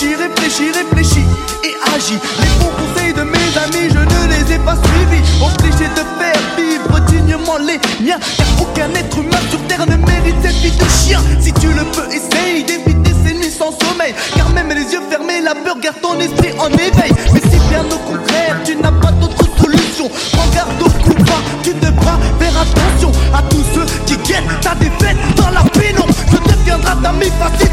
[0.00, 1.20] J'ai réfléchi, réfléchi, réfléchi
[1.62, 2.18] et agi.
[2.40, 5.22] Les bons conseils de mes amis, je ne les ai pas suivis.
[5.44, 8.18] Obligé de faire vivre dignement les miens.
[8.38, 11.20] Car aucun être humain sur terre ne mérite cette vie de chien.
[11.38, 14.14] Si tu le peux, essaye d'éviter ces nuits sans sommeil.
[14.34, 17.12] Car même les yeux fermés, la peur garde ton esprit en éveil.
[17.34, 20.10] Mais si bien au contraire, tu n'as pas d'autre solution.
[20.32, 24.74] Prends garde au coup bas, tu devras faire attention à tous ceux qui guettent ta
[24.76, 26.14] défaite dans la pénombre.
[26.32, 27.68] Je deviendrai ta mi facile,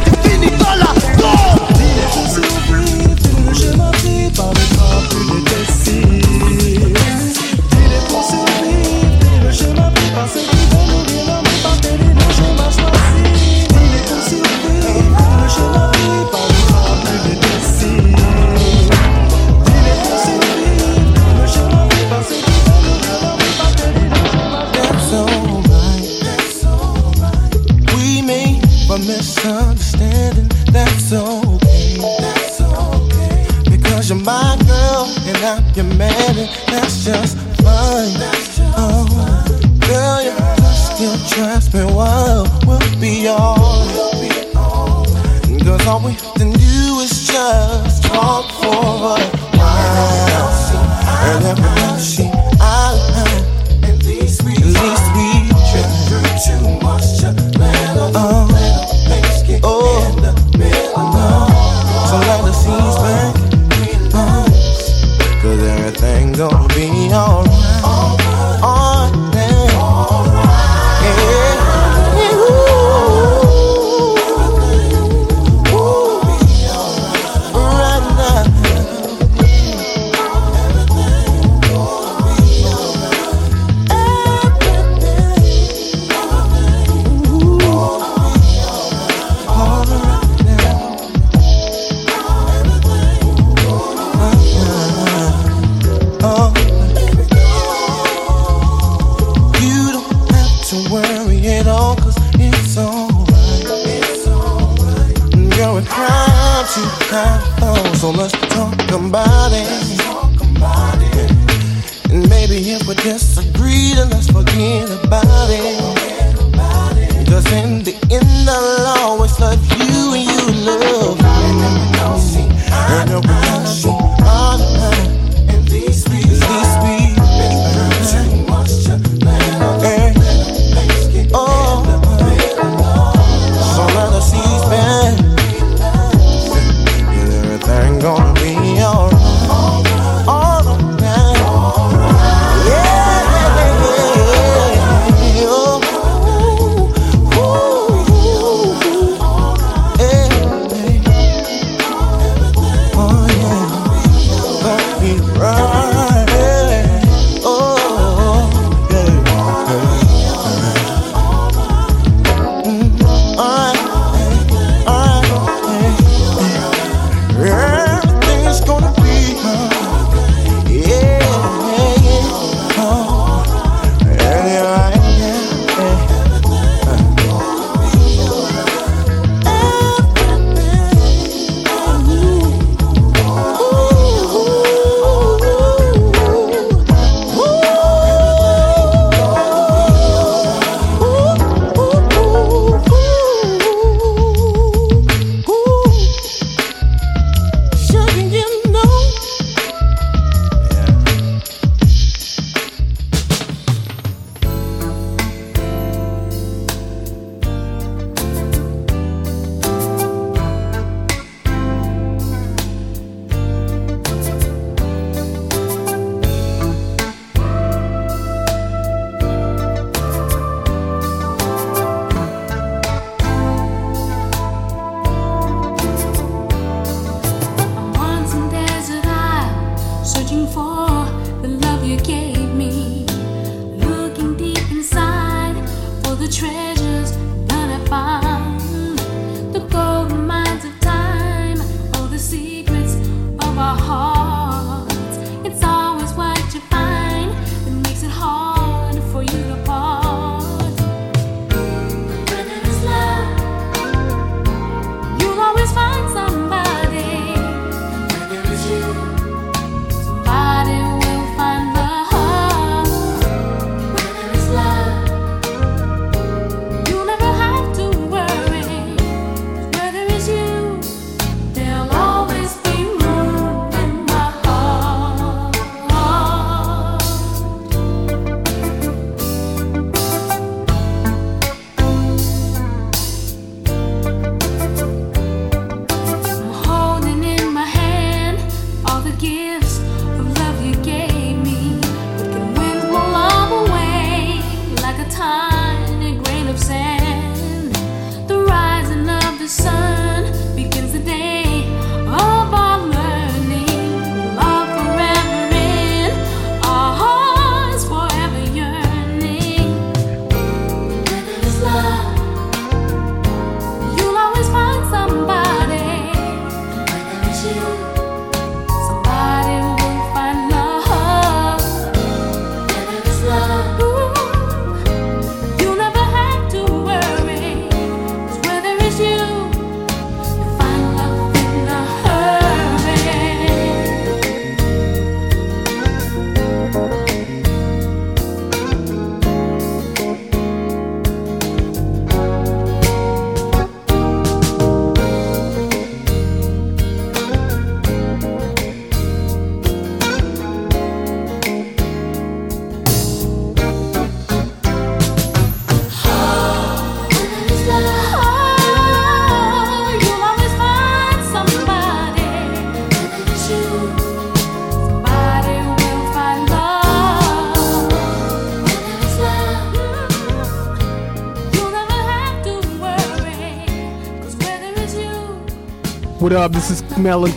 [376.19, 376.81] What up, this is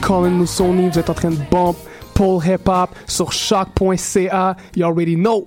[0.00, 0.88] Colin Moussoni.
[0.88, 1.76] Vous êtes en train de bump
[2.14, 4.56] Paul Hip Hop sur CHOQ.ca.
[4.74, 5.46] You already know.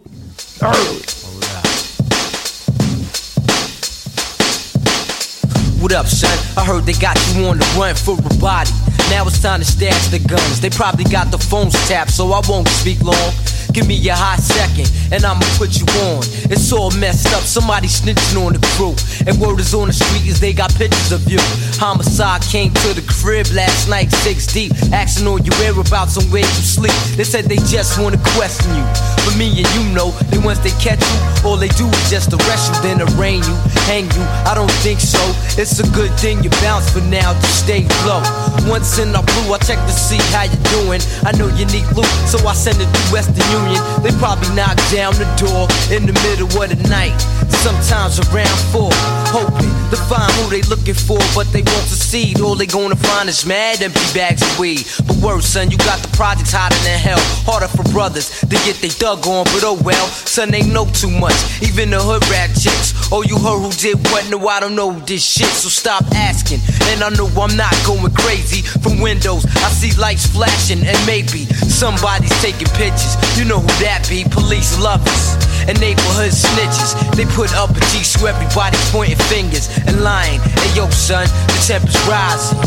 [5.81, 6.29] What up, son?
[6.55, 8.69] I heard they got you on the run for a body.
[9.09, 10.61] Now it's time to stash the guns.
[10.61, 13.33] They probably got the phones tapped, so I won't speak long.
[13.73, 16.21] Give me a hot second, and I'ma put you on.
[16.53, 18.93] It's all messed up, somebody snitching on the crew.
[19.25, 21.41] And word is on the street is they got pictures of you.
[21.81, 26.45] Homicide came to the crib last night, six deep, asking all your whereabouts and where
[26.45, 26.93] you sleep.
[27.17, 28.85] They said they just wanna question you.
[29.25, 32.29] But me and you know, that once they catch you, all they do is just
[32.29, 33.57] arrest you, then arraign you,
[33.89, 34.23] hang you.
[34.45, 35.21] I don't think so.
[35.57, 38.21] It's a good thing you bounce for now, just stay low.
[38.69, 41.01] Once in our blue, I check to see how you doing.
[41.25, 43.62] I know you need loot, so I send it to Western Union.
[44.03, 47.15] They probably knock down the door in the middle of the night.
[47.63, 48.91] Sometimes around four,
[49.31, 52.41] hoping to find who they looking for, but they won't succeed.
[52.41, 54.83] All they gonna find is mad empty bags of weed.
[55.07, 57.21] But worse, son, you got the projects hotter than hell.
[57.47, 61.09] Harder for brothers to get they dug on, but oh well, son, they know too
[61.09, 61.35] much.
[61.61, 62.91] Even the hood rat chicks.
[63.11, 64.27] Oh, you heard who did what?
[64.29, 66.59] No, I don't know this shit, so stop asking.
[66.91, 68.61] And I know I'm not going crazy.
[68.81, 73.15] From windows, I see lights flashing, and maybe somebody's taking pictures.
[73.37, 74.23] You know who that be?
[74.23, 75.35] Police lovers
[75.67, 76.95] and neighborhood snitches.
[77.15, 80.39] They put up a G so everybody pointing fingers and lying.
[80.41, 82.59] Hey yo, son, the temperature's rising.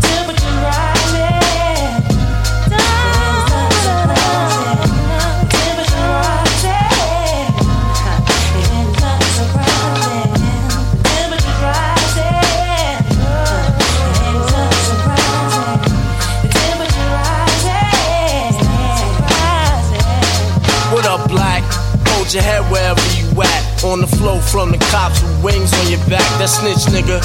[0.00, 0.93] Temperature rising.
[22.34, 23.84] Your head wherever you at.
[23.84, 26.26] On the floor from the cops with wings on your back.
[26.42, 27.22] That snitch nigga.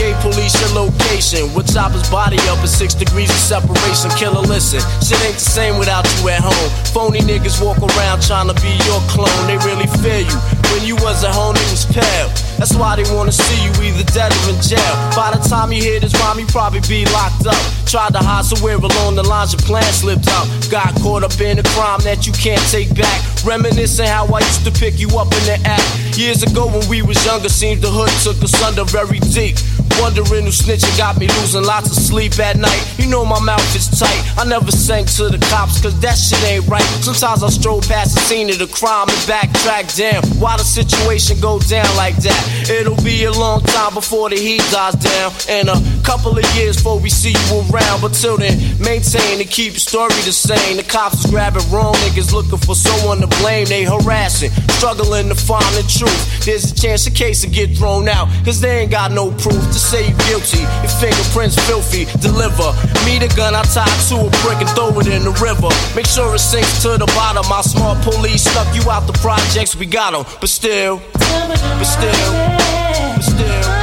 [0.00, 1.52] Gave police your location.
[1.52, 4.08] With chopper's body up at six degrees of separation.
[4.16, 4.80] Killer, listen.
[5.04, 6.70] Shit ain't the same without you at home.
[6.88, 9.44] Phony niggas walk around trying to be your clone.
[9.44, 10.38] They really fear you.
[10.72, 12.32] When you was at home, it was pale.
[12.58, 14.94] That's why they wanna see you either dead or in jail.
[15.14, 17.60] By the time you hear this rhyme, you probably be locked up.
[17.86, 20.46] Tried to hide somewhere along the lines, your plan slipped out.
[20.70, 23.18] Got caught up in a crime that you can't take back.
[23.44, 26.18] Reminiscing how I used to pick you up in the act.
[26.18, 29.56] Years ago when we was younger, seems the hood took us under very deep.
[30.00, 32.82] Wondering who snitching got me losing lots of sleep at night.
[32.96, 34.22] You know my mouth is tight.
[34.38, 36.86] I never sank to the cops, cause that shit ain't right.
[37.04, 41.40] Sometimes I stroll past the scene of the crime and backtrack Damn, Why the situation
[41.40, 42.39] go down like that?
[42.70, 45.32] It'll be a long time before the heat dies down.
[45.48, 48.00] And a couple of years before we see you around.
[48.00, 50.76] But till then, maintain and keep your story the same.
[50.76, 53.66] The cops is grabbing wrong niggas looking for someone to blame.
[53.66, 56.44] They harassing, struggling to find the truth.
[56.44, 59.62] There's a chance the case will get thrown out, cause they ain't got no proof
[59.74, 60.62] to say you guilty.
[60.82, 62.06] Your fingerprints filthy.
[62.20, 62.72] Deliver
[63.04, 65.70] me the gun I tied to a brick and throw it in the river.
[65.94, 67.44] Make sure it sinks to the bottom.
[67.48, 69.74] My smart police stuck you out the projects.
[69.76, 73.79] We got 'em, but still, but still, but still.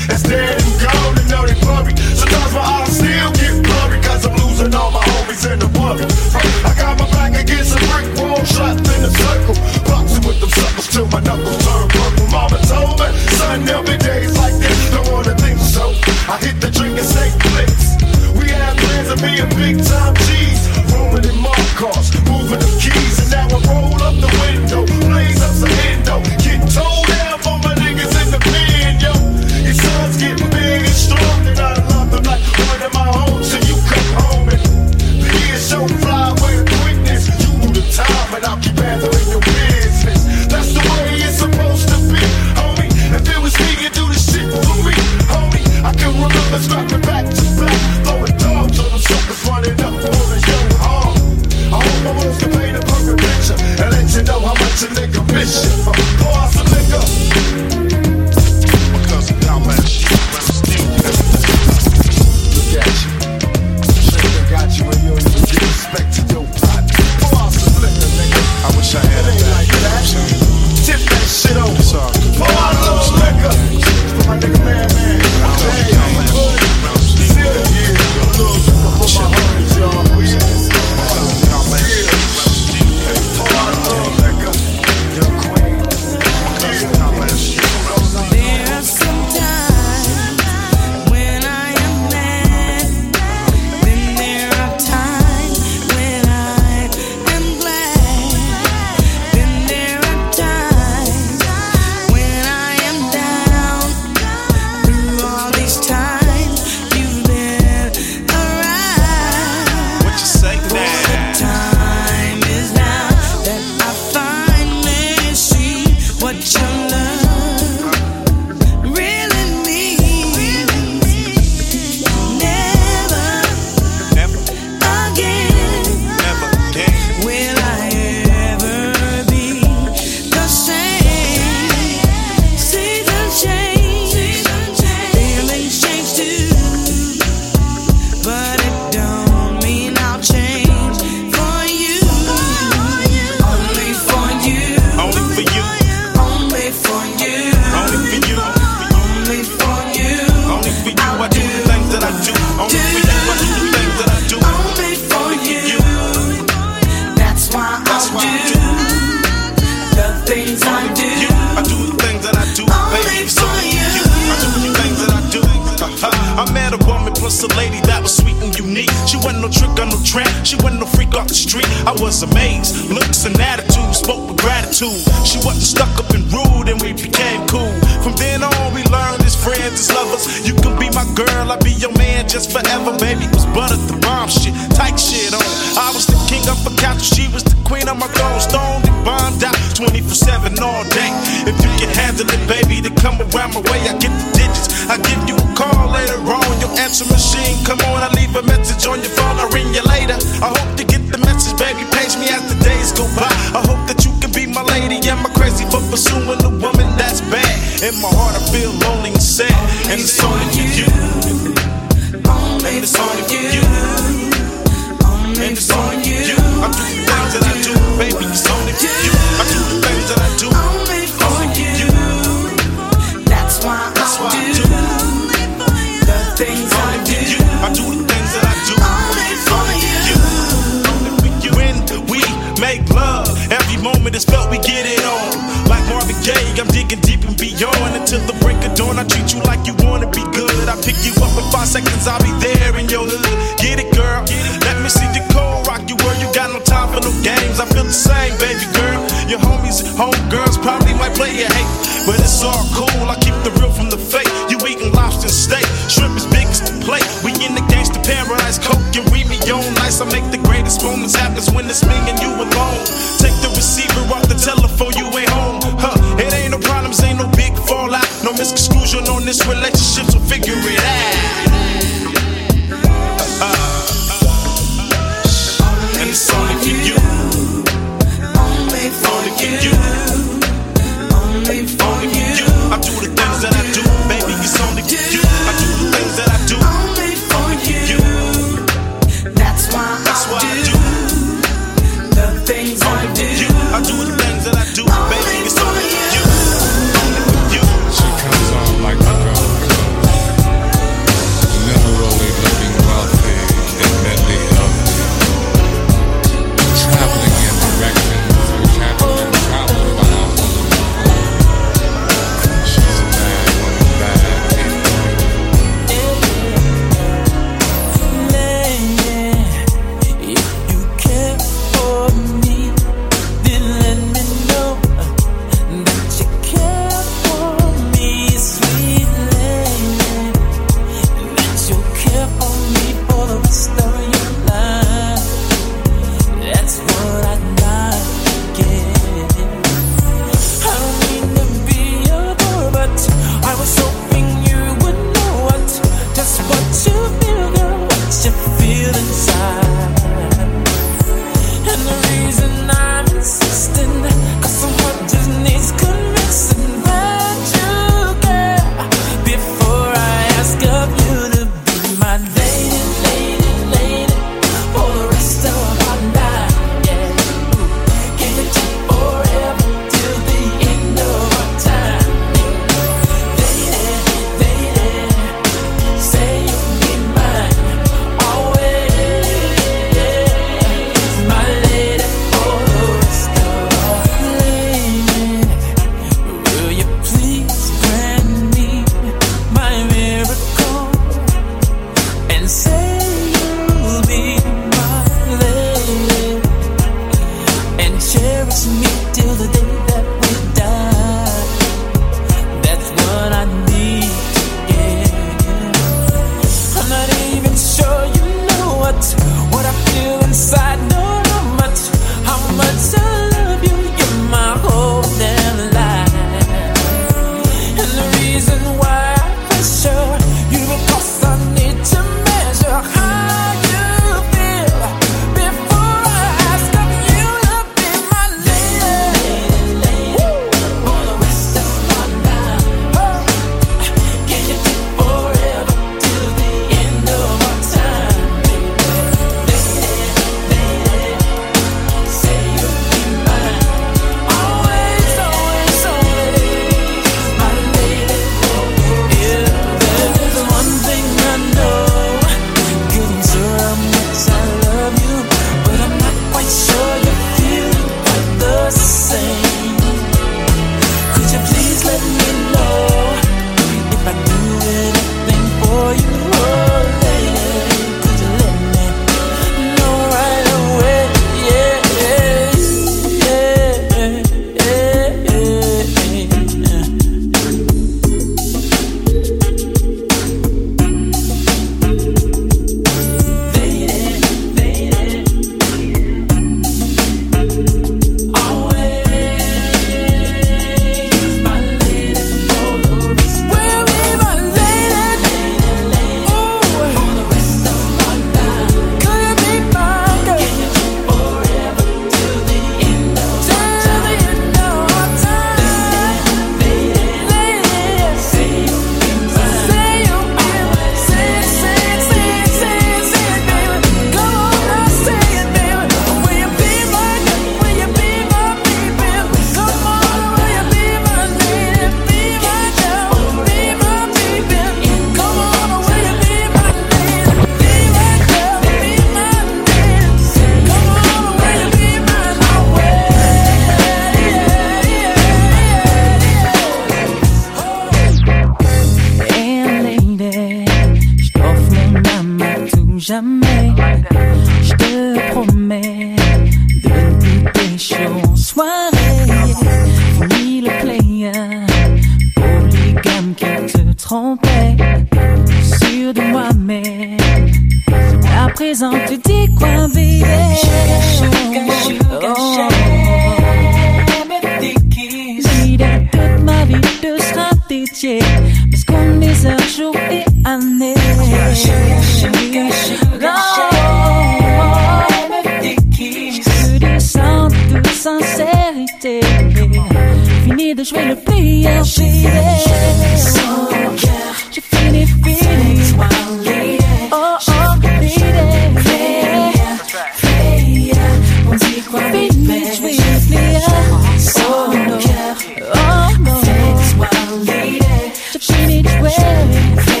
[598.99, 600.00] J'ai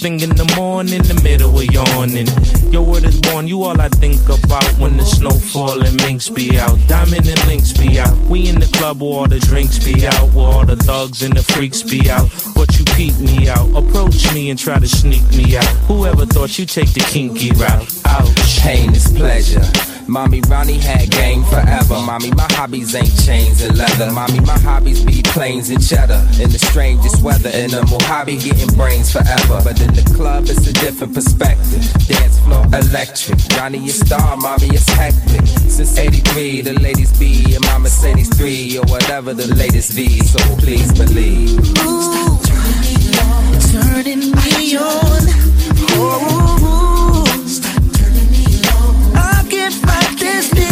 [0.00, 2.26] thing in the morning, the middle of yawning.
[2.72, 6.30] Your word is born, you all I think about when the snow fall and minks
[6.30, 6.78] be out.
[6.88, 8.16] Diamond and links be out.
[8.24, 11.36] We in the club where all the drinks be out, where all the thugs and
[11.36, 12.30] the freaks be out.
[12.54, 15.68] But you peep me out, approach me and try to sneak me out.
[15.86, 17.88] Whoever thought you take the kinky route?
[18.06, 18.60] Ouch.
[18.60, 19.66] Pain is pleasure.
[20.10, 21.94] Mommy, Ronnie had game forever.
[22.00, 24.10] Mommy, my hobbies ain't chains and leather.
[24.10, 26.20] Mommy, my hobbies be planes and cheddar.
[26.42, 29.60] In the strangest weather, in a Mojave, getting brains forever.
[29.62, 31.86] But in the club, it's a different perspective.
[32.08, 33.38] Dance floor electric.
[33.56, 35.46] Ronnie, a star, mommy, it's hectic.
[35.46, 40.18] Since 83, the ladies be in my Mercedes 3 or whatever the latest V.
[40.24, 41.56] So please believe.
[41.86, 42.36] Ooh,
[43.70, 45.22] turning me on.
[45.94, 46.69] Oh,
[50.30, 50.69] this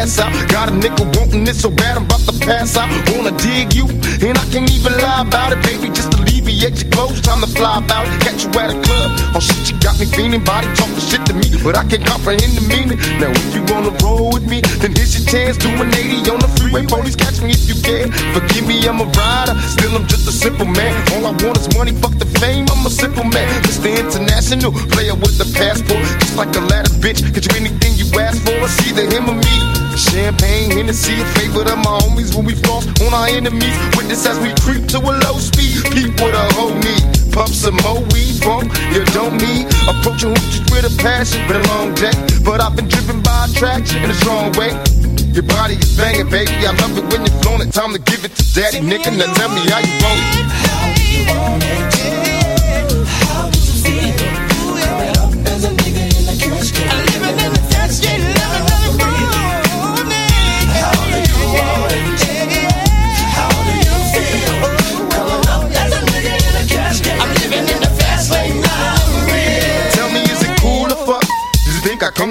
[0.00, 0.32] ass out.
[0.48, 2.88] Got a nigga wanting it so bad I'm about to pass out.
[3.12, 3.86] Wanna dig you,
[4.24, 5.92] and I can't even lie about it, baby.
[5.92, 8.08] Just alleviate your clothes, time to fly about.
[8.24, 10.42] Catch you at a club, oh shit, you got me feeling.
[10.42, 12.98] Body talking shit to me, but I can't comprehend the meaning.
[13.20, 15.56] Now if you wanna roll with me, then here's your chance.
[15.60, 18.08] Do an 80 on the freeway, police catch me if you can.
[18.32, 20.96] Forgive me, I'm a rider, still I'm just a simple man.
[21.12, 22.64] All I want is money, fuck the fame.
[22.72, 23.92] I'm a simple man, Just Mr.
[24.00, 27.20] International player with the passport, just like a ladder, bitch.
[27.34, 29.79] Get you anything you ask for, it's either him or me.
[30.00, 33.76] Champagne, Hennessy, a favorite of my homies when we floss on our enemies.
[33.96, 35.84] Witness as we creep to a low speed.
[35.92, 37.04] Peep what a hoe need.
[37.32, 39.68] Pump some more weed, bump, you don't need.
[39.84, 42.16] Approaching hoochies with a passion, been a long day.
[42.42, 44.72] But I've been driven by attraction in a strong way.
[45.36, 46.64] Your body is banging, baby.
[46.64, 47.72] I love it when you're flown it.
[47.72, 49.12] Time to give it to daddy, nigga.
[49.12, 50.48] Now tell me how you want it.
[50.64, 51.92] How you want it?
[53.28, 54.16] How did you feel?
[54.80, 56.64] Coming up as a nigga in the living
[58.16, 58.39] in the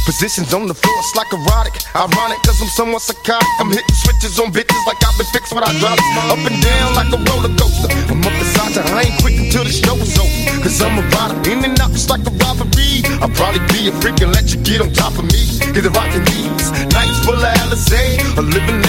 [0.06, 1.74] Positions on the floor, it's like erotic.
[1.96, 3.48] Ironic, cause I'm somewhat psychotic.
[3.58, 6.06] I'm hitting switches on bitches like I've been fixed with hydraulics.
[6.30, 7.90] Up and down like a roller coaster.
[8.06, 10.62] I'm up beside you, I ain't quick until the show's over.
[10.62, 13.02] Cause I'm a rider, in and out just like a robbery.
[13.18, 15.42] I'll probably be a freak and let you get on top of me.
[15.74, 18.22] Get the rockin' these nights full of Alizé.
[18.38, 18.85] A living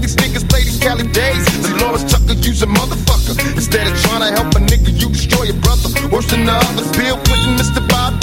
[0.00, 1.44] these niggas play these Cali days.
[1.60, 3.34] Delores Tucker, use a motherfucker.
[3.54, 5.90] Instead of trying to help a nigga, you destroy your brother.
[6.08, 7.86] Worse than the others, Bill Clinton, Mr.
[7.88, 8.22] Bob.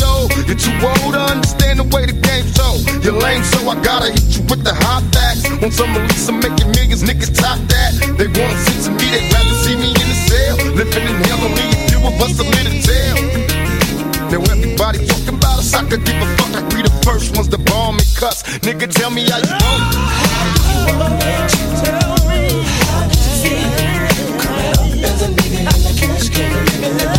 [0.50, 2.76] You're too old to understand the way the game's so.
[3.06, 5.46] You're lame, so I gotta hit you with the hot facts.
[5.64, 7.94] On some release, I'm making millions, niggas top that.
[8.18, 10.56] They wanna see to me, they'd rather see me in the cell.
[10.74, 12.50] Living in hell, only a few of us are.
[12.50, 12.79] Now
[14.90, 16.56] everybody talking about us, I could give a fuck.
[16.56, 18.44] I be the first ones to bomb and cuss.
[18.60, 20.10] Nigga, tell me how you want it.
[26.90, 27.19] Raised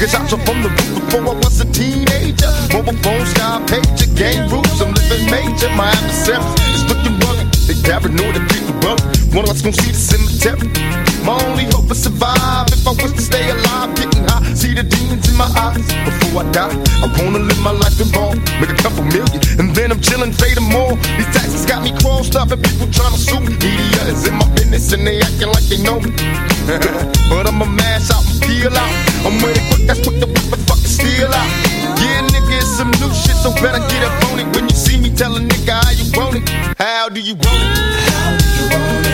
[0.00, 0.10] bulletproof.
[0.10, 2.06] Niggas out from the roof before I was a teen.
[2.06, 2.50] teenager.
[2.72, 4.80] Mobile phone, sky pager, gang rules.
[4.80, 5.68] I'm living major.
[5.76, 6.40] My adversary
[6.74, 7.52] is looking rugged.
[7.66, 9.19] They paranoid and people broke.
[9.30, 10.66] One of us gon' see the cemetery.
[11.22, 12.66] My only hope is survive.
[12.74, 15.86] If I was to stay alive, getting high, see the demons in my eyes.
[16.02, 19.70] Before I die, I wanna live my life in ball, make a couple million, and
[19.70, 20.98] then I'm chillin', fade them all.
[21.14, 23.54] These taxes got me crossed up, and people tryna sue me.
[23.62, 26.10] Media is in my business, and they acting like they know me.
[27.30, 28.92] but I'ma mash out and peel out.
[29.22, 31.50] I'm it quick, that's quick to whip and fucking steal out.
[32.02, 34.50] Yeah, nigga, it's some new shit, so better get up on it.
[34.58, 36.42] When you see me, tell a nigga how you want it.
[36.82, 37.78] How do you want it?
[38.10, 39.09] How do you want it?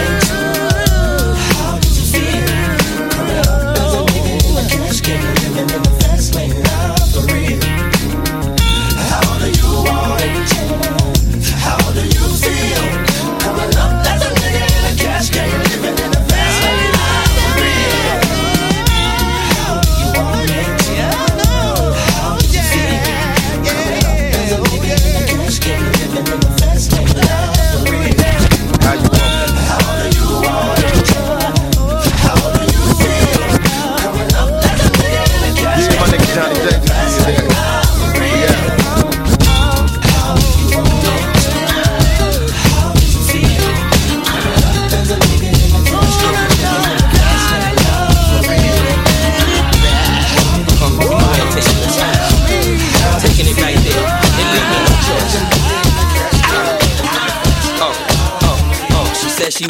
[5.57, 5.86] The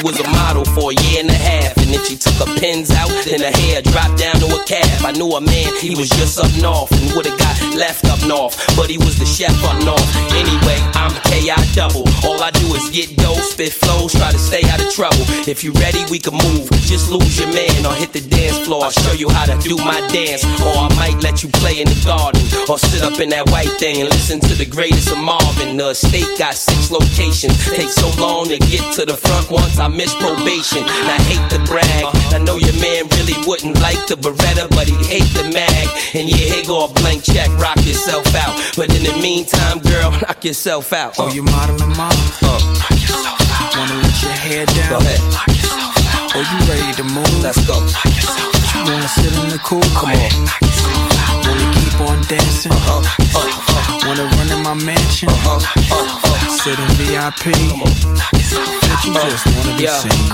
[0.07, 1.77] was a model for a year and a half.
[1.79, 5.05] And then she took her pins out, then her hair dropped down a calf.
[5.05, 8.57] I knew a man, he was just up north and would've got left up north.
[8.77, 10.09] But he was the chef up north.
[10.33, 12.09] Anyway, I'm KI double.
[12.25, 15.25] All I do is get dough, spit flows, try to stay out of trouble.
[15.47, 16.69] If you ready, we can move.
[16.89, 18.85] Just lose your man or hit the dance floor.
[18.85, 20.45] I'll show you how to do my dance.
[20.65, 22.41] Or I might let you play in the garden.
[22.69, 25.77] Or sit up in that white thing and listen to the greatest of Marvin.
[25.77, 27.55] The state got six locations.
[27.77, 30.83] Takes so long to get to the front once I miss probation.
[30.83, 32.05] And I hate to brag.
[32.33, 34.17] I know your man really wouldn't like the
[34.47, 35.89] Beretta, but he'd hate the mag.
[36.15, 38.55] And yeah, here go a blank check, rock yourself out.
[38.77, 41.15] But in the meantime, girl, knock yourself out.
[41.19, 42.13] Oh, you modeling mom?
[42.43, 42.61] Uh,
[43.77, 44.89] Wanna let your hair down?
[44.91, 45.21] Go ahead.
[46.35, 47.43] Oh, you ready to move?
[47.43, 47.77] Let's go.
[47.77, 49.83] You wanna sit in the cool?
[49.97, 50.31] Come on.
[51.45, 52.73] Wanna keep on dancing?
[52.73, 53.03] Uh,
[53.35, 54.07] uh, uh.
[54.07, 55.29] Wanna run in my mansion?
[55.31, 55.61] Uh,
[55.93, 57.53] uh, Sit in VIP?
[57.53, 57.93] Come on.
[59.13, 59.99] But you just wanna be Yeah.
[60.01, 60.27] seen.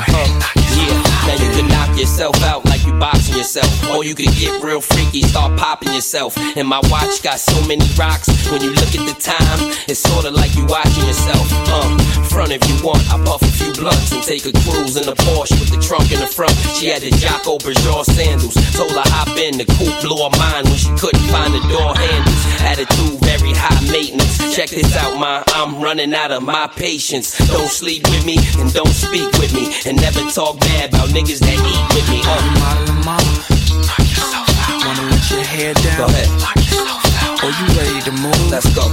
[0.72, 3.90] Yeah, now you can knock yourself out like you boxing yourself.
[3.90, 6.36] Or you can get real freaky, start popping yourself.
[6.56, 8.28] And my watch got so many rocks.
[8.50, 9.58] When you look at the time,
[9.88, 11.46] it's sorta like you watching yourself.
[11.68, 11.98] Um,
[12.30, 15.14] front if you want, I puff a few blunts and take a cruise in the
[15.14, 16.52] Porsche with the trunk in the front.
[16.76, 18.54] She had the Jocko Bergeron sandals.
[18.74, 21.94] Told her hop in, the coupe blew her mind when she couldn't find the door
[21.94, 22.42] handles.
[22.62, 24.54] Attitude very high maintenance.
[24.54, 27.36] Check this out, ma, I'm running out of my patience.
[27.48, 29.72] Don't sleep with me and don't speak with me.
[29.86, 32.20] And never talk bad about niggas that eat with me.
[32.72, 33.24] Uh, Modeling mom?
[34.86, 35.98] Wanna let your hair down?
[35.98, 36.28] Go ahead.
[37.44, 38.50] Oh, you ready to move?
[38.50, 38.84] Let's go.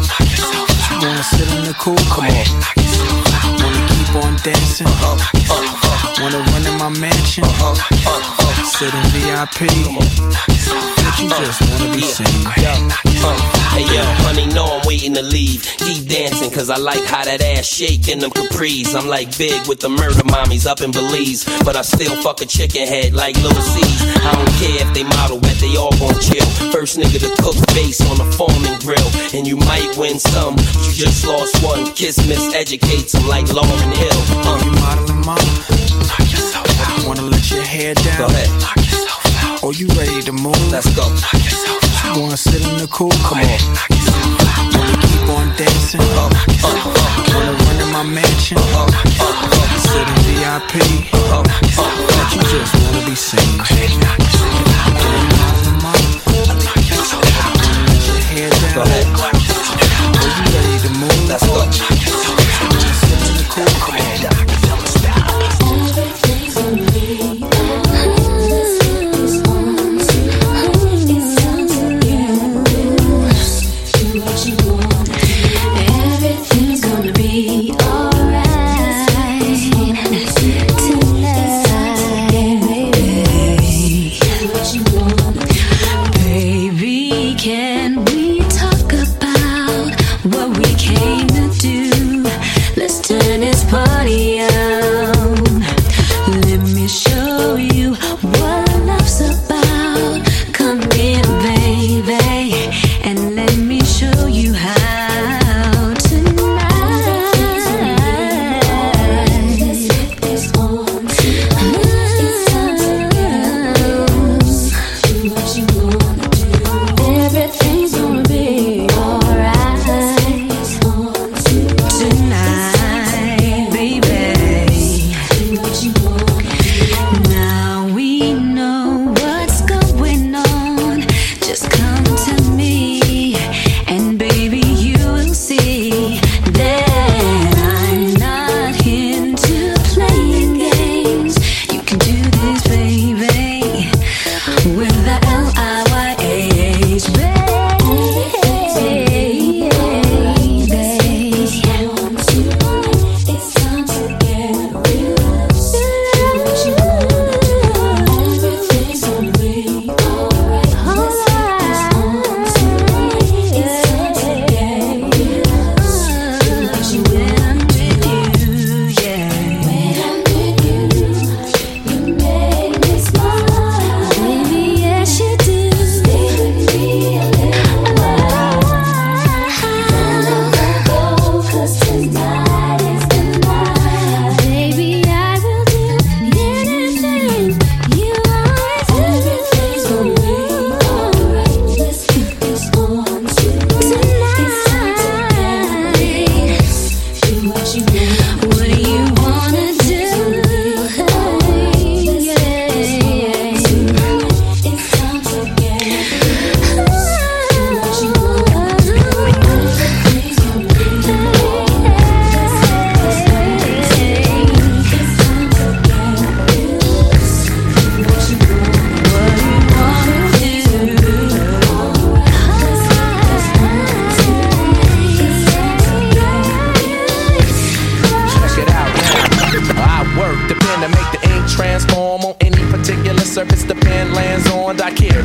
[1.00, 1.96] You wanna sit in the cool?
[2.12, 2.46] Come on.
[3.64, 4.88] Wanna keep on dancing?
[6.22, 7.46] Wanna run in my mansion?
[8.66, 10.99] Sit in VIP?
[11.10, 12.46] But you just wanna be seen.
[13.74, 15.64] Hey yo, honey, know I'm waiting to leave.
[15.78, 18.94] Keep dancing, cause I like how that ass shake in them capris.
[18.94, 21.46] I'm like big with the murder mommies up in Belize.
[21.66, 24.02] But I still fuck a chicken head like Lil' Cease.
[24.22, 26.46] I don't care if they model, bet they all gon' chill.
[26.70, 29.10] First nigga to cook base on the foreman grill.
[29.34, 31.90] And you might win some, but you just lost one.
[31.94, 34.20] Kiss miseducates them like Lauryn Hill.
[34.46, 35.42] Uh, you modeling mom?
[37.08, 38.18] Wanna let your hair down?
[38.18, 39.09] Go ahead.
[39.62, 40.56] Oh, you ready to move?
[40.72, 41.04] Let's go.
[42.16, 43.12] You wanna sit in the cool?
[43.28, 43.60] Come on.
[44.72, 46.00] Wanna keep on dancing?
[46.16, 46.30] Oh,
[46.64, 46.80] oh.
[47.36, 48.58] Wanna run in my mansion?
[48.72, 48.88] Oh,
[49.84, 50.80] sit in VIP?
[51.12, 53.60] But you just wanna be seen.
[54.00, 54.40] Down.
[58.74, 59.06] Go ahead.
[59.12, 61.28] Oh, you ready to move?
[61.28, 61.68] Let's go.
[61.68, 63.68] Sit in the cool?
[63.84, 64.19] Come on.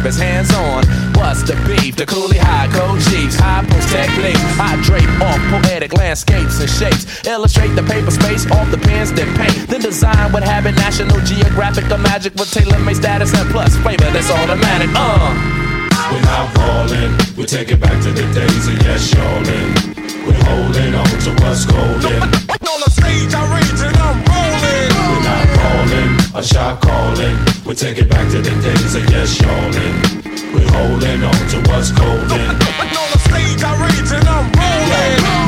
[0.06, 0.84] is hands on.
[1.16, 1.96] What's the beef?
[1.96, 4.40] The coolie high code chiefs, high post technique.
[4.60, 7.26] I drape off poetic landscapes and shapes.
[7.26, 9.68] Illustrate the paper space off the pens that paint.
[9.68, 14.10] Then design what habit National Geographic or magic with tailor made status and plus flavor
[14.10, 14.90] that's automatic.
[14.94, 15.62] Uh.
[16.12, 19.94] We're not falling, we take it back to the days of yes, y'allin'.
[20.26, 22.20] We're holding on to what's golden.
[22.20, 23.96] On the stage, I'm raging.
[23.96, 24.90] I'm rolling.
[24.92, 27.36] We're not falling a shot calling.
[27.64, 30.52] We take it back to the days of yes, y'allin'.
[30.52, 32.50] We're holding on to what's golden.
[32.50, 34.23] On the stage, I rage.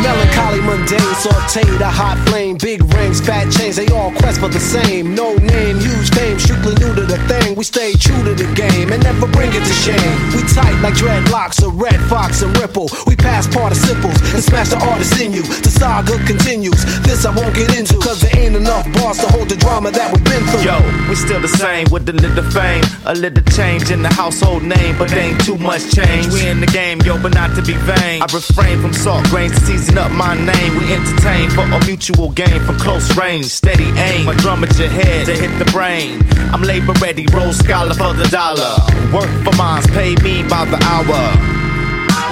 [0.02, 4.60] Melancholy, mundane, sauteed, a hot flame, big rings, fat chains, they all quest for the
[4.60, 5.14] same.
[5.14, 7.56] No name, huge fame, strictly new to the thing.
[7.56, 10.14] We stay true to the game and never bring it to shame.
[10.36, 12.88] We tight like dreadlocks, a red fox and ripple.
[13.06, 15.42] We pass participles and smash the artist in you.
[15.42, 16.84] The saga continues.
[17.02, 20.12] This I won't get into, cause there ain't enough bars to hold the drama that
[20.12, 20.70] we've been through.
[20.70, 20.78] Yo,
[21.08, 24.96] we still the same with a little fame, a little change in the household name,
[24.98, 26.32] but ain't too much change.
[26.32, 28.22] We in the game, yo, but not to be vain.
[28.22, 30.76] I refrain from salt grains to season up my name.
[30.78, 34.28] We entertain for a mutual gain from close range, steady aim.
[34.28, 36.22] A drum at your head to hit the brain.
[36.52, 38.76] I'm labor ready, roll scholar for the dollar.
[39.12, 41.22] Work for mines, pay me by the hour.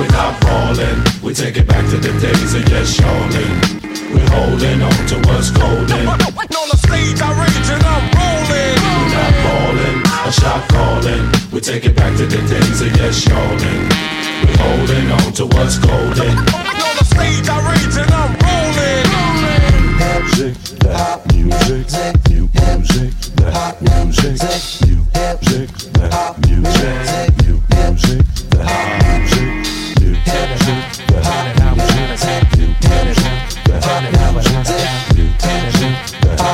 [0.00, 3.84] We're not falling, we take it back to the days of yes, y'allin'.
[4.12, 6.08] We're holding on to what's golden.
[6.08, 8.78] On the stage, I rage and I'm rolling.
[8.82, 11.24] We're not falling, a shot calling.
[11.52, 13.88] We take it back to the days of yes, y'allin'.
[14.42, 16.73] We're holding on to what's golden.
[17.14, 19.08] Stage, I rage and I'm rolling.
[20.24, 21.86] Music, that music,
[22.28, 24.34] new music, that music,
[24.82, 26.90] new music, that music,
[27.42, 29.52] new music, that music,
[30.00, 33.30] new music, that music, new music,
[33.64, 34.82] that music,
[35.14, 36.44] new music, that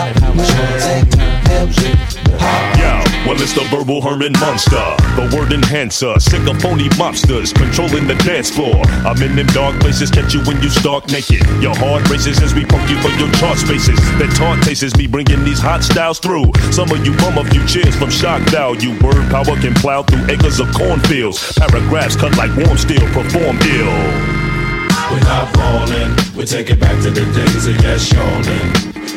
[1.70, 2.09] Yo,
[3.30, 4.82] well it's the verbal Herman Munster,
[5.14, 8.82] the word enhancer, sick of phony mobsters controlling the dance floor.
[9.06, 11.46] I'm in them dark places, catch you when you stark naked.
[11.62, 14.00] Your heart races as we poke you for your chart spaces.
[14.18, 16.50] That taunt tastes me bringing these hot styles through.
[16.72, 18.98] Some of you bum a few cheers from shock value.
[18.98, 21.52] Word power can plow through acres of cornfields.
[21.54, 24.39] Paragraphs cut like warm steel, perform ill.
[25.10, 28.70] We're not falling, we take it back to the days of yes, y'allin'.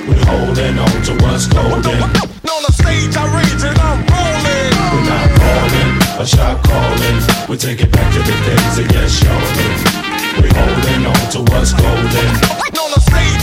[0.09, 2.01] We're holding on to what's golden.
[2.01, 4.73] On the stage, I rage and I'm rolling.
[4.73, 7.17] We're not falling, a shot calling.
[7.47, 9.75] We take it back to the days of yes, y'allin'.
[10.41, 12.29] We're holding on to what's golden.
[12.73, 13.42] On the stage,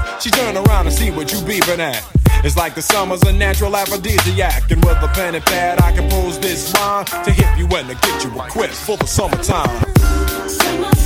[0.21, 2.05] She turn around and see what you beeping at.
[2.45, 4.69] It's like the summer's a natural aphrodisiac.
[4.69, 7.95] And with a pen and pad, I compose this rhyme to hit you and to
[7.95, 11.00] get you equipped for the summertime.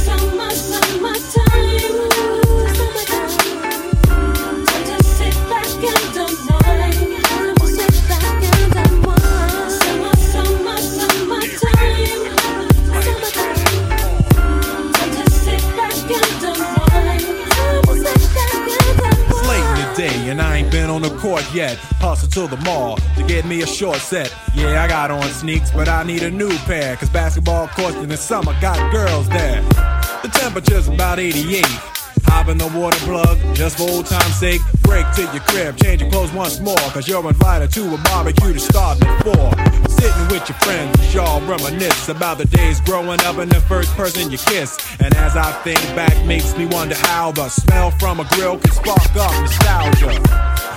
[20.76, 21.78] Been on the court yet.
[22.04, 24.36] Hustle to the mall to get me a short set.
[24.54, 26.98] Yeah, I got on sneaks, but I need a new pair.
[26.98, 29.62] Cause basketball courts in the summer got girls there.
[30.22, 31.95] The temperature's about 88.
[32.28, 34.62] Hop in the water plug, just for old time's sake.
[34.82, 36.78] Break to your crib, change your clothes once more.
[36.94, 39.52] Cause you're invited to a barbecue to start at four.
[39.90, 44.32] Sitting with your friends, y'all reminisce about the days growing up and the first person
[44.32, 44.78] you kiss.
[45.00, 48.72] And as I think back, makes me wonder how the smell from a grill can
[48.72, 50.75] spark up nostalgia.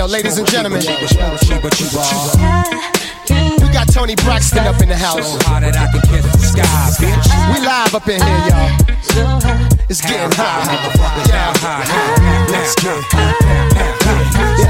[0.00, 0.80] Yo, ladies and gentlemen.
[0.80, 0.86] We
[3.68, 5.36] got Toni Braxton up in the house.
[7.52, 8.70] We live up in here, y'all.
[9.90, 10.64] It's getting hot.
[11.28, 11.52] Yeah.
[12.48, 12.96] Let's get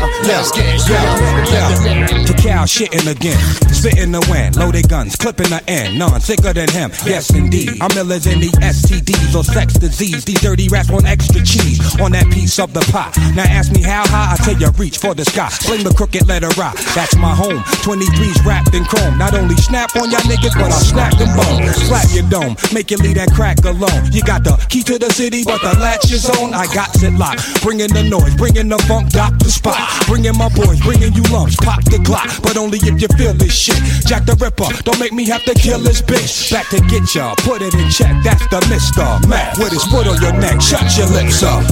[0.01, 2.07] Let's get Yeah.
[2.27, 3.39] Cacao shitting again.
[3.73, 5.99] Spitting the wind, loaded guns, clipping the end.
[5.99, 6.93] None sicker than him.
[7.05, 7.81] Yes, indeed.
[7.81, 10.25] I'm illers in the STDs or sex disease.
[10.25, 13.13] These dirty rats want extra cheese on that piece of the pie.
[13.35, 15.49] Now ask me how high, I tell you reach for the sky.
[15.49, 16.77] Fling the crooked letter rock.
[16.95, 17.61] That's my home.
[17.85, 19.19] 23's wrapped in chrome.
[19.19, 21.77] Not only snap on y'all niggas, but I'll snap them bones.
[21.89, 24.13] Slap your dome, make you leave that crack alone.
[24.13, 26.55] You got the key to the city, but the latch is on.
[26.55, 27.63] I got it locked.
[27.63, 29.90] Bringing the noise, bringing the funk, the spot.
[30.07, 32.31] Bringing my boys, bringing you lumps, pop the clock.
[32.43, 33.79] But only if you feel this shit.
[34.07, 36.51] Jack the Ripper, don't make me have to kill this bitch.
[36.51, 38.15] Back to get ya, put it in check.
[38.25, 40.61] That's the Mister Mac with his foot on your neck.
[40.61, 41.65] Shut your lips up.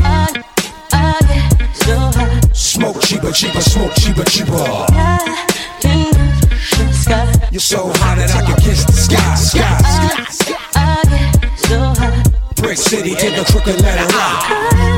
[2.54, 4.86] Smoke cheaper, cheaper, smoke cheaper, cheaper.
[7.50, 9.78] You're so hot that I can kiss the sky, sky,
[10.30, 12.27] sky.
[12.60, 14.42] Brick City to the crooked letter rock.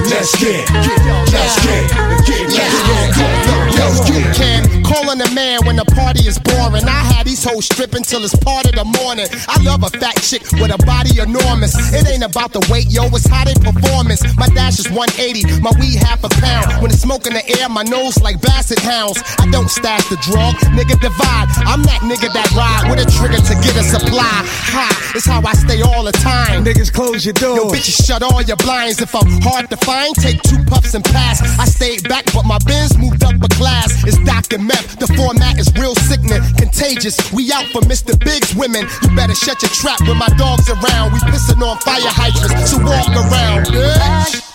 [0.09, 1.87] Let's get, let's get,
[2.27, 6.85] get, let's get, Let's get Cam, calling a man when the party is boring.
[6.85, 9.27] I had these hoes stripping till it's part of the morning.
[9.49, 11.77] I love a fat chick with a body enormous.
[11.93, 14.25] It ain't about the weight, yo, it's how they performance.
[14.37, 16.83] My dash is 180, my weed half a pound.
[16.83, 19.23] When it's smoke in the air, my nose like basset hounds.
[19.39, 21.49] I don't stash the drug, nigga divide.
[21.69, 24.45] I'm that nigga that ride with a trigger to get a supply.
[24.75, 26.65] Ha, it's how I stay all the time.
[26.65, 27.50] Niggas close your doors.
[27.57, 29.01] Yo, bitches, shut all your blinds.
[29.01, 31.43] If I'm hard to find, take two puffs and pass.
[31.59, 34.05] I stayed back, but my bins moved up a class.
[34.07, 34.59] It's Dr.
[34.59, 34.99] Meth.
[34.99, 37.19] The format is real sickening, contagious.
[37.33, 38.19] We out for Mr.
[38.19, 38.87] Big's women.
[39.03, 41.13] You better shut your trap when my dog's around.
[41.13, 44.47] We pissing on fire hydrants, so walk around, bitch.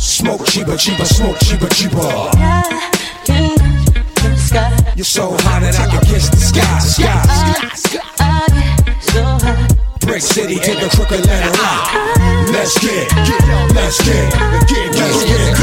[0.00, 2.00] Smoke cheaper, cheaper, smoke cheaper, cheaper.
[2.00, 2.80] I
[3.24, 3.56] can
[4.14, 4.92] the sky.
[4.96, 8.15] You're so hot that I can kiss the sky, sky.
[10.06, 12.46] Brick City to the crook crooked letter I.
[12.52, 13.10] Let's get,
[13.74, 14.32] let's get,
[14.70, 15.58] get, let's get,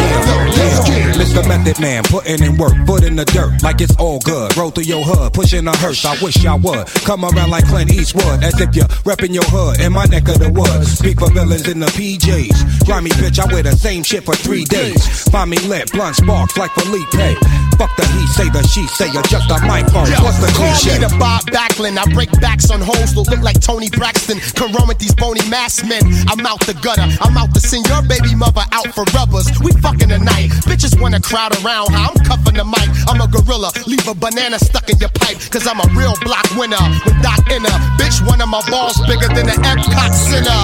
[0.52, 1.15] let's get.
[1.15, 1.48] Mr.
[1.48, 4.56] Method Man, putting in work, foot in the dirt, like it's all good.
[4.57, 6.03] Roll through your hood, pushing a hearse.
[6.06, 9.80] I wish I would come around like Clint Eastwood, as if you're repping your hood
[9.80, 10.99] in my neck of the woods.
[10.99, 12.86] Speak for villains in the PJs.
[12.86, 15.24] Grimy bitch, I wear the same shit for three days.
[15.30, 17.40] Find me lit, blunt sparks like Felipe.
[17.80, 20.11] Fuck the heat, say, the she say, adjust the microphone.
[20.22, 20.99] What's the cliche?
[20.99, 21.98] Call me the Bob Backlund.
[21.98, 25.14] I break backs on hoes that look like Toni Braxton nothing can run with these
[25.15, 26.01] bony mass men.
[26.27, 27.05] I'm out the gutter.
[27.22, 29.49] I'm out to send your baby mother out for rubbers.
[29.61, 30.49] We fucking tonight.
[30.65, 32.89] Bitches wanna crowd around I'm cuffing the mic.
[33.07, 33.72] I'm a gorilla.
[33.88, 35.38] Leave a banana stuck in your pipe.
[35.51, 37.77] Cause I'm a real block winner with Doc Inner.
[37.97, 40.61] Bitch, one of my balls bigger than the Epcot Center.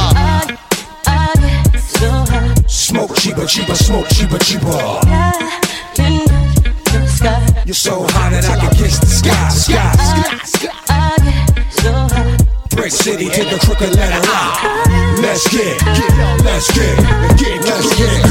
[1.06, 1.34] I,
[1.72, 2.54] get so high.
[2.68, 5.00] Smoke cheaper, cheaper, smoke cheaper, cheaper.
[7.66, 10.74] You're so hot that I can kiss the sky, sky, sky, sky.
[10.90, 12.59] I get so high.
[12.70, 15.18] Brick City to the crooked letter I.
[15.22, 16.98] Let's get, get, let's get,
[17.38, 18.24] get, let's get,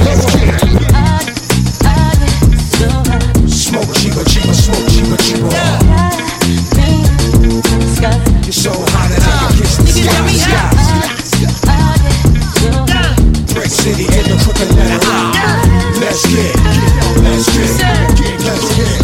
[0.00, 0.60] let's get.
[3.48, 5.50] Smoke cheaper, cheaper, smoke cheaper, cheaper.
[8.42, 10.72] You're so hot that I can kiss the sky.
[13.54, 15.10] Brick City in the crooked letter I.
[16.00, 17.78] Let's get, get, let's get,
[18.16, 19.01] get, let's get.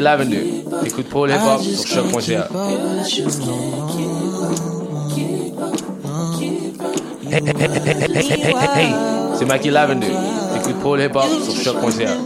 [0.00, 0.64] Mikey Lavender.
[0.86, 2.48] Écoute Paul Hip Hop sur choc.ca.
[7.30, 8.92] Hey, hey, hey, hey,
[9.38, 10.12] c'est Mikey Lavender.
[10.56, 12.16] Écoute Paul Hip Hop sur choc.ca.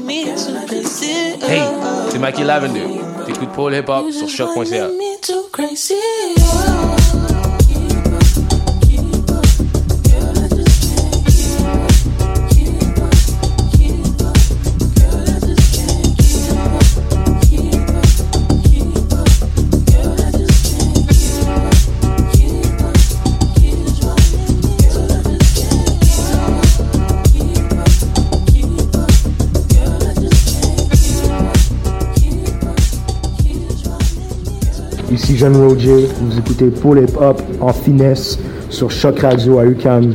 [1.48, 1.62] Hey,
[2.10, 2.86] c'est Mikey Lavender.
[3.28, 4.88] Écoute Paul Hip Hop sur choc.ca.
[35.24, 38.38] Ici Jeanne Roger, vous écoutez Paul Hip Hop en finesse
[38.68, 40.14] sur Choc Radio à UCAM.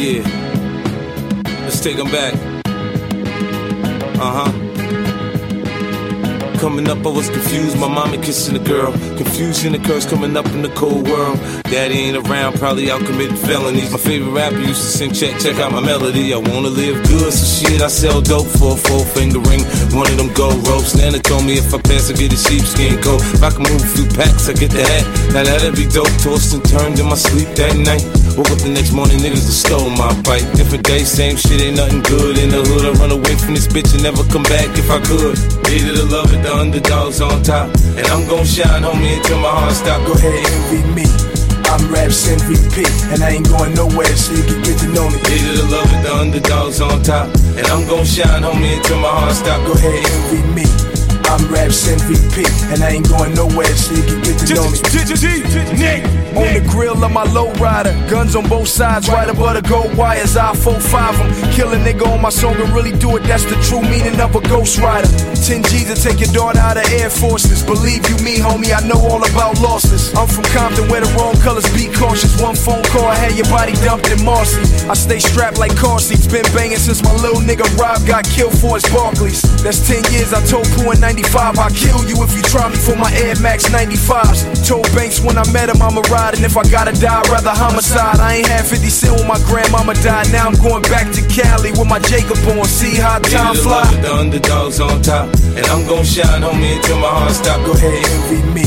[0.00, 0.24] Yeah.
[1.64, 2.34] Let's take them back.
[6.84, 7.78] Coming up, I was confused.
[7.78, 8.92] My mama kissing a girl.
[9.16, 11.38] Confusion occurs coming up in the cold world.
[11.64, 13.90] Daddy ain't around, probably out committing felonies.
[13.90, 16.34] My favorite rapper used to sing, check, check out my melody.
[16.34, 19.64] I wanna live good, so shit, I sell dope for a four finger ring.
[19.96, 20.94] One of them gold ropes.
[20.94, 23.22] Nana told me if I pass, I get a sheepskin coat.
[23.32, 25.04] If I can move a few packs, I get the hat.
[25.32, 26.12] Now that'd be dope.
[26.20, 28.04] Tossed and turned in my sleep that night.
[28.36, 30.44] Woke up the next morning, niggas that stole my bike.
[30.58, 32.36] Different day, same shit, ain't nothing good.
[32.36, 34.98] In the hood, I run away from this bitch and never come back if I
[35.00, 35.38] could.
[35.64, 37.70] Hated to love it, the underdogs on top.
[37.96, 40.04] And I'm gon' shine, homie, until my heart stop.
[40.06, 41.06] Go ahead, envy me.
[41.70, 42.82] I'm Raps MVP,
[43.12, 45.18] and I ain't going nowhere, so you can get to know me.
[45.22, 47.30] Hated to love it, the underdogs on top.
[47.56, 49.64] And I'm gon' shine, homie, until my heart stop.
[49.66, 50.66] Go ahead, envy me.
[51.30, 52.42] I'm Raps MVP,
[52.72, 56.23] and I ain't going nowhere, so you can get to know me.
[56.34, 60.36] On the grill of my lowrider, guns on both sides, right above the gold wires.
[60.36, 63.22] I 4-5 them, kill a nigga on my song and really do it.
[63.22, 65.06] That's the true meaning of a ghost rider.
[65.06, 67.62] 10 G's to take your daughter out of Air Forces.
[67.62, 70.10] Believe you me, homie, I know all about losses.
[70.18, 72.34] I'm from Compton where the wrong colors be cautious.
[72.42, 74.66] One phone call, I had your body dumped in Marcy.
[74.90, 78.58] I stay strapped like car seats, been banging since my little nigga Rob got killed
[78.58, 79.44] for his Barkleys.
[79.62, 82.74] That's 10 years, I told Pooh in 95, I'll kill you if you try me
[82.74, 84.66] for my Air Max 95s.
[84.66, 87.52] Told Banks when I met him, I'ma ride, and if I gotta die, I'd rather
[87.52, 88.16] homicide.
[88.16, 90.32] I ain't had 50 cent when my grandmama died.
[90.32, 92.64] Now I'm going back to Cali with my Jacob on.
[92.64, 93.84] See how time fly.
[93.84, 95.28] love the underdogs on top.
[95.52, 97.60] And I'm gon' shine, homie, until my heart stop.
[97.66, 98.64] Go ahead, envy me.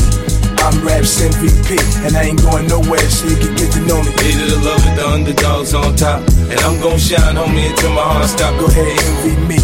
[0.62, 1.74] I'm Raps MVP,
[2.06, 4.10] and I ain't going nowhere, so you can get to know me.
[4.22, 6.22] Hated to love it, the underdogs on top.
[6.52, 8.54] And I'm gon' shine, homie, until my heart stop.
[8.60, 9.58] Go ahead, envy me.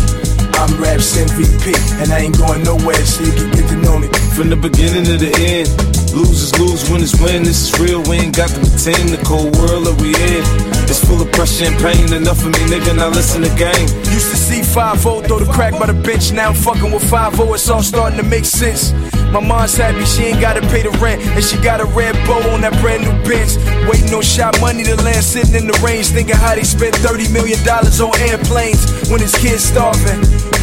[0.59, 4.09] I'm Raps MVP, and I ain't going nowhere, so you can get to know me.
[4.35, 5.69] From the beginning to the end,
[6.15, 7.43] losers lose, winners win.
[7.43, 9.11] This is real, we ain't got to pretend.
[9.11, 10.43] The cold world that we in
[10.89, 12.13] is full of pressure and pain.
[12.15, 13.87] Enough of me, nigga, now listen to game.
[14.15, 16.33] Used to see 5 throw the crack by the bench.
[16.33, 18.93] Now I'm fucking with 5 it's all starting to make sense.
[19.35, 22.39] My mom's happy she ain't gotta pay the rent, and she got a red bow
[22.55, 23.59] on that brand new bench.
[23.91, 27.33] Waiting on shot money to land, sitting in the range, thinking how they spent 30
[27.33, 30.23] million dollars on airplanes when his kids starving.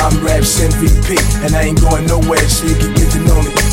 [0.00, 3.67] I'm Raps MVP, and I ain't going nowhere, so you can get to know me.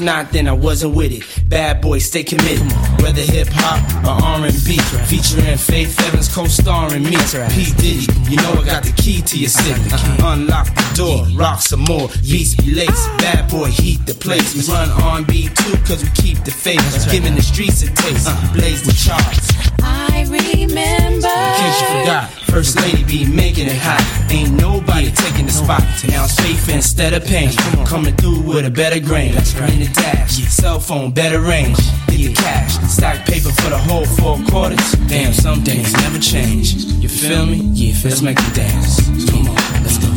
[0.00, 0.04] It.
[0.04, 1.48] Not, then I wasn't with it.
[1.48, 2.66] Bad boy, stay committed.
[3.02, 7.16] Whether hip hop or R&B, featuring Faith Evans co-starring me.
[7.50, 9.80] P Diddy, you know I got the key to your city.
[9.92, 10.32] Uh-huh.
[10.32, 12.08] Unlock the door, rock some more.
[12.22, 13.08] Beats be laced.
[13.18, 14.54] Bad boy, heat the place.
[14.54, 16.80] We run R&B too, cause we keep the faith.
[17.10, 18.28] Giving the streets a taste.
[18.28, 18.54] Uh-huh.
[18.54, 19.48] Blaze the charts.
[19.82, 21.28] I remember.
[21.28, 24.02] In case you forgot, First Lady be making it hot.
[24.32, 25.82] Ain't nobody taking the spot.
[26.08, 27.50] Now it's faith instead of pain.
[27.86, 29.30] Coming through with a better grain.
[29.30, 31.78] In the dash, cell phone, better range.
[32.08, 34.92] Get the cash, stack paper for the whole four quarters.
[35.06, 36.74] Damn, some things never change.
[36.74, 37.56] You feel me?
[37.74, 39.06] Yeah, let's make them dance.
[39.30, 40.08] Come on, let's go.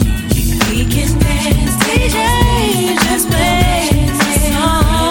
[0.71, 2.95] We can dance, DJ.
[3.05, 5.10] Just play the song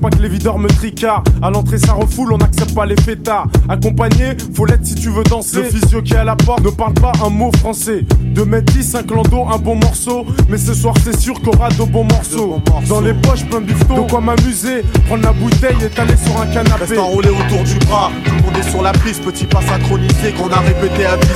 [0.00, 1.28] pas que les videurs me tricardent.
[1.42, 3.46] À l'entrée, ça refoule, on n'accepte pas les fêtards.
[3.68, 5.58] Accompagné, faut l'être si tu veux danser.
[5.58, 8.04] Le physio qui est à la porte ne parle pas un mot français.
[8.20, 10.24] 2 mètres 10, un clando, un bon morceau.
[10.48, 12.60] Mais ce soir, c'est sûr qu'on aura de bons morceaux.
[12.88, 14.04] Dans les poches, plein de bifton.
[14.04, 16.84] De quoi m'amuser, prendre la bouteille et t'aller sur un canapé.
[16.84, 20.32] Reste enroulé autour du bras, tout le monde est sur la piste, petit pas synchronisé
[20.32, 21.28] qu'on a répété à 10.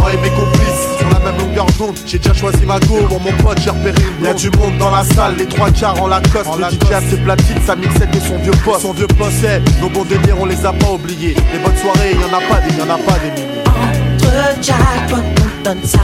[0.00, 2.98] Moi et mes complices, sur la même longueur d'onde, j'ai déjà choisi ma go.
[3.08, 6.02] Pour mon pote, j'ai repéré une Y'a du monde dans la salle, les trois quarts
[6.02, 6.50] en Lacoste.
[6.58, 8.82] le DJ a ses platines, sa mixette et son vieux poste.
[8.82, 11.34] Son vieux poste, c'est nos bons délires, on les a pas oubliés.
[11.52, 13.62] Les bonnes soirées, y'en a pas des, y'en a pas des milliers.
[13.66, 16.00] Entre jackpot, on donne ça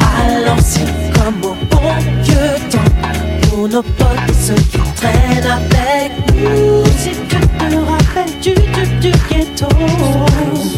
[0.00, 1.92] à l'ancienne comme au bon
[2.22, 3.48] vieux temps.
[3.48, 6.84] Pour nos potes et ceux qui traînent avec nous.
[6.98, 9.68] Si tu te rappelles du, du, du ghetto.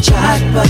[0.01, 0.69] Jackpot,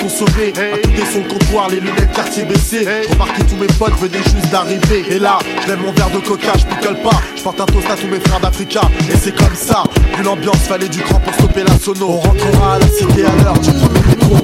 [0.00, 0.52] consommé.
[0.56, 2.86] À côté son comptoir, les lunettes quartier baissées.
[3.10, 5.04] Remarque que tous mes potes venaient juste d'arriver.
[5.10, 7.20] Et là, je lève mon verre de coca, je picole pas.
[7.36, 8.82] Je porte un toast à tous mes frères d'Africa.
[9.12, 9.84] Et c'est comme ça,
[10.16, 12.08] vu l'ambiance, fallait du cran pour stopper la sono.
[12.08, 14.36] On rentrera à la cité à l'heure du premier métro.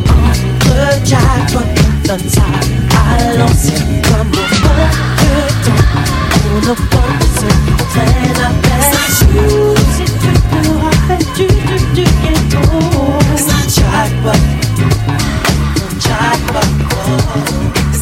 [0.66, 1.64] Le jackpot
[2.04, 2.42] donne ça
[2.92, 4.86] à l'ancienne comme au temps
[6.52, 7.44] On ne pense
[7.94, 8.96] rien à peine.
[9.96, 12.60] Si tu te rappelles du, du, du ghetto,
[13.36, 14.55] c'est un jackpot.
[16.56, 17.95] Navajo.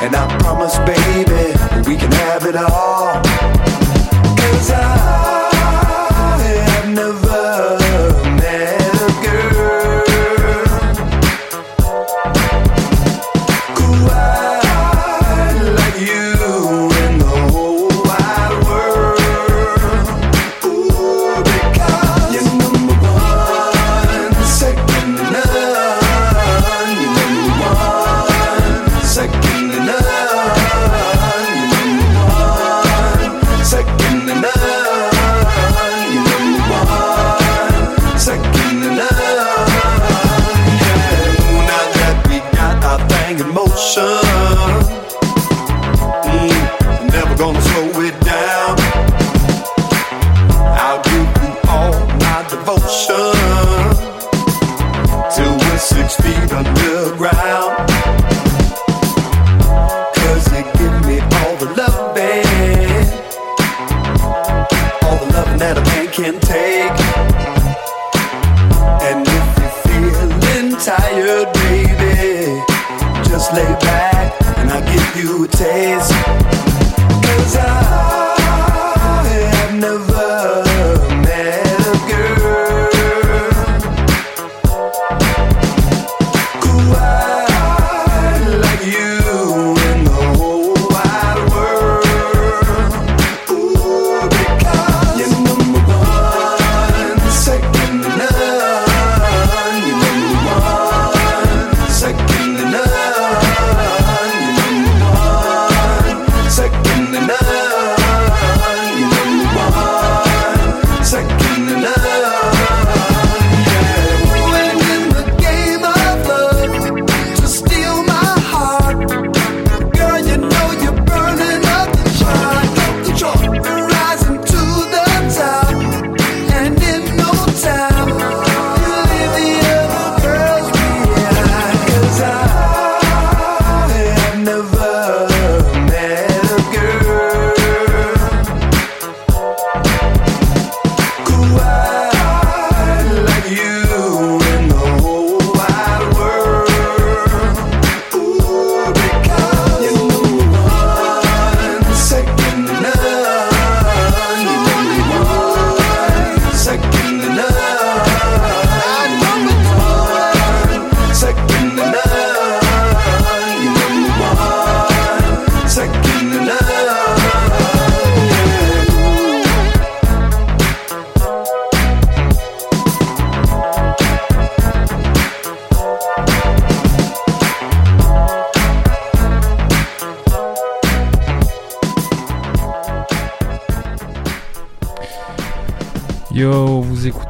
[0.00, 1.52] And I promise, baby,
[1.88, 3.20] we can have it all.
[4.36, 5.31] Cause I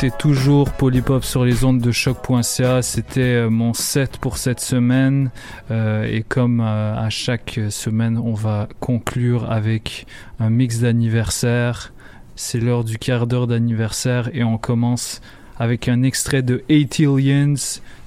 [0.02, 2.82] écoutez toujours Polypop sur les ondes de choc.ca.
[2.82, 5.30] C'était euh, mon set pour cette semaine.
[5.70, 10.06] Euh, et comme euh, à chaque semaine, on va conclure avec
[10.40, 11.92] un mix d'anniversaire.
[12.34, 15.20] C'est l'heure du quart d'heure d'anniversaire et on commence
[15.56, 17.54] avec un extrait de 8 Aliens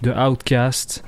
[0.01, 1.01] de Outcast.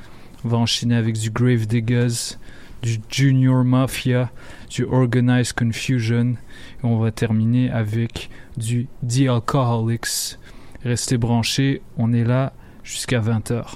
[0.45, 2.37] On va enchaîner avec du Grave Diggers,
[2.81, 4.31] du Junior Mafia,
[4.69, 6.35] du Organized Confusion.
[6.81, 10.36] Et on va terminer avec du The Alcoholics.
[10.87, 13.75] Restez branchés, on est là jusqu'à 20h.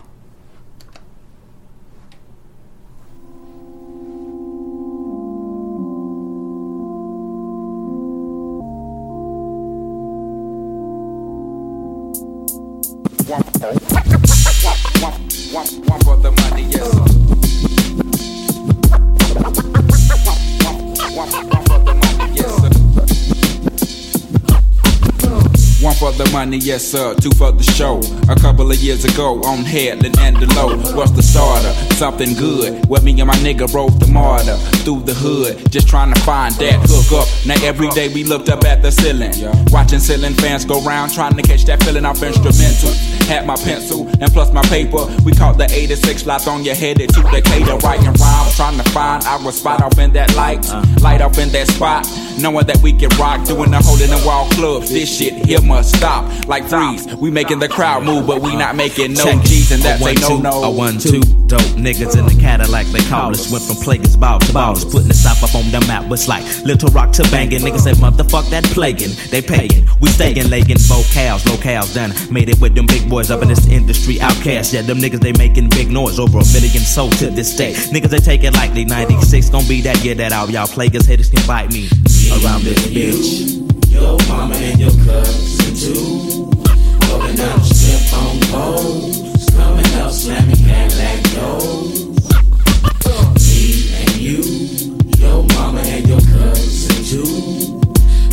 [21.13, 21.60] One
[26.01, 27.13] for the money, yes sir.
[27.13, 28.01] Two for the show.
[28.27, 30.95] A couple of years ago on Headland and Delowe.
[30.95, 31.71] was the starter?
[31.93, 32.83] Something good.
[32.89, 35.71] Where me and my nigga rode the martyr through the hood.
[35.71, 37.27] Just trying to find that hook up.
[37.45, 39.31] Now every day we looked up at the ceiling.
[39.69, 41.13] Watching ceiling fans go round.
[41.13, 42.93] Trying to catch that feeling off instrumental.
[43.29, 45.05] Had my pencil and plus my paper.
[45.23, 46.99] We caught the 86 lights on your head.
[46.99, 48.55] It took the cater writing rhymes.
[48.55, 50.65] Trying to find our spot off in that light.
[50.99, 52.09] Light off in that spot.
[52.39, 53.45] Knowing that we can rock.
[53.45, 54.89] Doing the hole in the wall clubs.
[54.89, 56.47] This shit here must stop.
[56.47, 57.05] Like freeze.
[57.15, 59.43] We making the crowd move, but we not making no Check.
[59.43, 59.71] G's.
[59.71, 60.63] And that's a no two, no.
[60.63, 63.51] A one, two, dope niggas in the Cadillac, they call us.
[63.51, 66.09] Went from players ball to ballers, putting the South up on the map.
[66.09, 67.61] Was like Little Rock to banging.
[67.61, 69.11] Niggas say, motherfuck that plaguing.
[69.29, 70.77] They paying, we staying, lagging.
[70.77, 72.11] Vocals, locales done.
[72.31, 74.15] Made it with them big boys up in this industry.
[74.15, 76.19] OutKast, yeah, them niggas they making big noise.
[76.19, 77.73] Over a million sold to this day.
[77.73, 81.05] Niggas they take it like they 96 gon' be that year that all y'all players
[81.05, 81.87] haters can bite me
[82.31, 83.70] around this bitch.
[83.91, 86.47] Your mama and your cousin too.
[87.09, 89.49] Rolling down the strip on poles.
[89.51, 92.05] Coming slamming Cadillac doors.
[93.43, 93.63] Me
[93.99, 94.41] and you.
[95.17, 97.79] Your mama and your cousin too.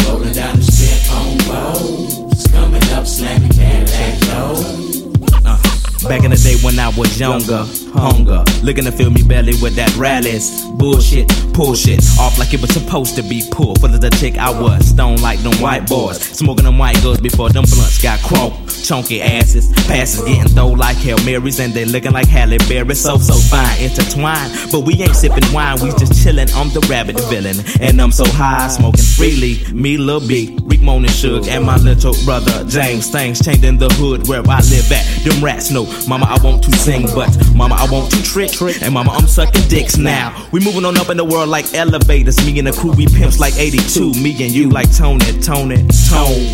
[0.06, 2.46] Rolling down the strip on poles.
[2.52, 5.02] Coming up, slamming Cadillac doors.
[5.44, 7.64] Uh, back in the day when I was younger.
[7.92, 10.66] Hunger, looking to fill me belly with that rallies.
[10.72, 11.74] Bullshit, pull
[12.20, 13.80] off like it was supposed to be pulled.
[13.80, 16.20] Full of the chick I was, stone like them white boys.
[16.20, 18.54] Smoking them white girls before them blunts got crunk.
[18.86, 22.94] Chunky asses, passes getting throw like Hail Marys, and they looking like Halle Berry.
[22.94, 24.52] So, so fine, intertwined.
[24.70, 26.50] But we ain't sipping wine, we just chillin'.
[26.54, 29.58] I'm the rabbit villain, and I'm so high, smoking freely.
[29.72, 33.10] Me, Lil B, Rick Moan and Suge, and my little brother James.
[33.10, 35.04] Things changing the hood where I live at.
[35.24, 38.50] Them rats know, Mama, I want to sing, but Mama, I want to trick.
[38.82, 40.48] And Mama, I'm sucking dicks now.
[40.52, 42.44] We moving on up in the world like elevators.
[42.44, 44.12] Me and the crew, we pimps like 82.
[44.14, 46.44] Me and you like Tony, Tony, Tone.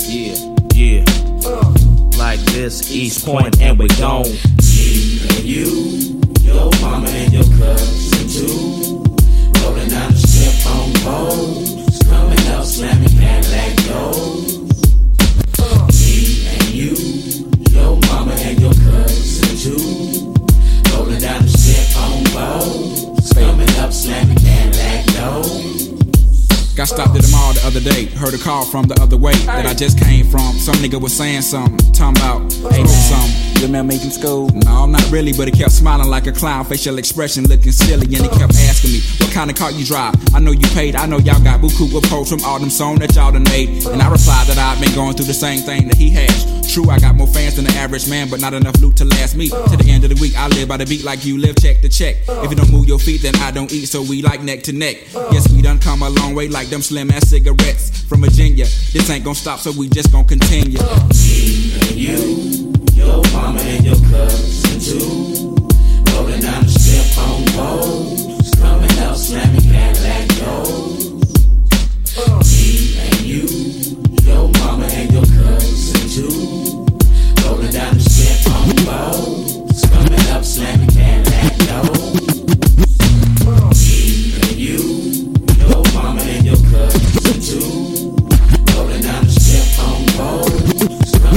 [0.00, 0.36] Yeah,
[0.74, 1.04] yeah.
[2.18, 4.24] Like this, East Point, and we gone.
[4.24, 9.02] Me and you, your mama and your cousin too.
[9.60, 11.98] Rolling down the strip on poles.
[12.08, 14.51] Coming up, slamming Cadillac doors.
[25.22, 28.06] Got stopped at the mall the other day.
[28.06, 30.54] Heard a call from the other way that I just came from.
[30.54, 32.42] Some nigga was saying something, talking about
[32.74, 33.51] ain't something.
[33.62, 34.48] Your man making school?
[34.66, 38.06] No, I'm not really, but he kept smiling like a clown, facial expression looking silly,
[38.06, 40.16] and he kept asking me what kind of car you drive.
[40.34, 43.14] I know you paid, I know y'all got buku pros from all them songs that
[43.14, 45.96] y'all done made, and I replied that I've been going through the same thing that
[45.96, 46.74] he has.
[46.74, 49.36] True, I got more fans than the average man, but not enough loot to last
[49.36, 49.48] me.
[49.50, 51.82] To the end of the week, I live by the beat like you live check
[51.82, 52.16] to check.
[52.26, 54.72] If you don't move your feet, then I don't eat, so we like neck to
[54.72, 54.96] neck.
[55.30, 58.64] Yes, we done come a long way like them slim ass cigarettes from Virginia.
[58.92, 60.78] This ain't gonna stop, so we just gonna continue.
[61.82, 63.96] And you, your mama and your
[64.80, 65.54] too.
[66.12, 68.22] Rolling down the strip on poles.
[69.14, 69.61] Slamming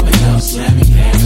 [0.06, 1.25] Coming up, slamming Cadillac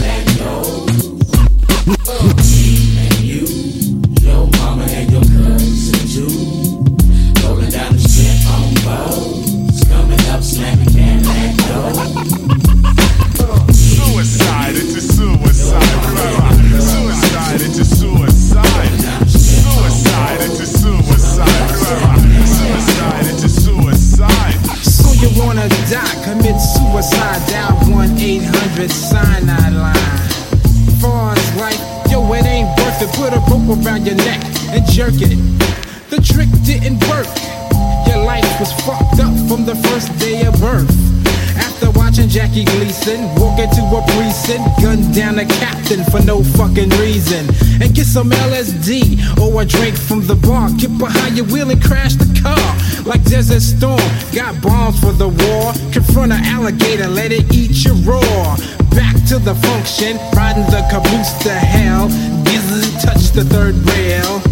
[44.50, 47.46] a gun down a captain for no fucking reason,
[47.80, 50.70] and get some LSD or a drink from the bar.
[50.76, 52.70] Get behind your wheel and crash the car
[53.04, 54.00] like Desert Storm.
[54.34, 55.72] Got bombs for the war.
[55.92, 58.56] Confront an alligator, let it eat your raw.
[58.90, 62.08] Back to the function, riding the caboose to hell.
[62.44, 64.42] Gizzy touch the third rail.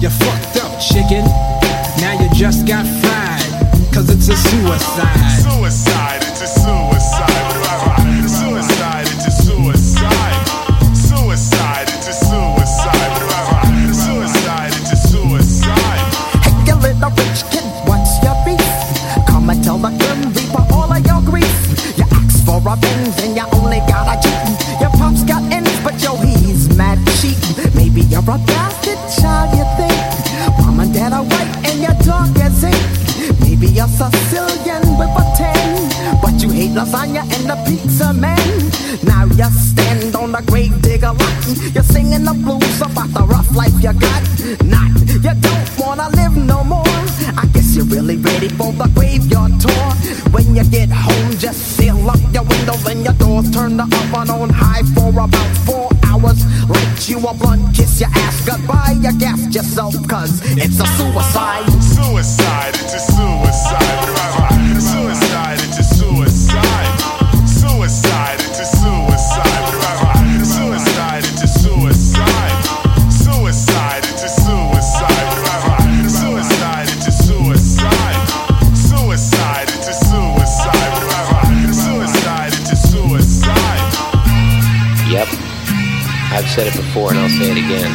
[0.00, 1.24] You fucked up, chicken.
[1.98, 4.78] Now you just got fried, cause it's a suicide.
[4.78, 6.01] Suicide, it's a suicide.
[28.26, 30.58] You're a child, you think.
[30.58, 33.40] Mom and dad are white and your dog is ink.
[33.40, 35.32] Maybe you're Sicilian with a.
[36.22, 38.38] But you hate lasagna and the pizza man.
[39.02, 41.34] Now you stand on the grave digger lot.
[41.74, 44.22] You're singing the blues about the rough life you got.
[44.64, 47.02] Not, you don't wanna live no more.
[47.36, 49.88] I guess you're really ready for the graveyard tour.
[50.32, 53.50] When you get home, just seal up your windows and your doors.
[53.50, 55.41] Turn the oven on high for about.
[57.08, 58.96] You a blunt, kiss your ass goodbye.
[59.00, 61.66] You gas yourself, cause it's a suicide.
[61.82, 64.11] Suicide, it's a suicide.
[86.52, 87.88] Said it before and I'll say it again.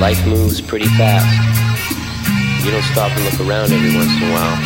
[0.00, 1.30] Life moves pretty fast.
[2.64, 4.58] You don't stop and look around every once in a while.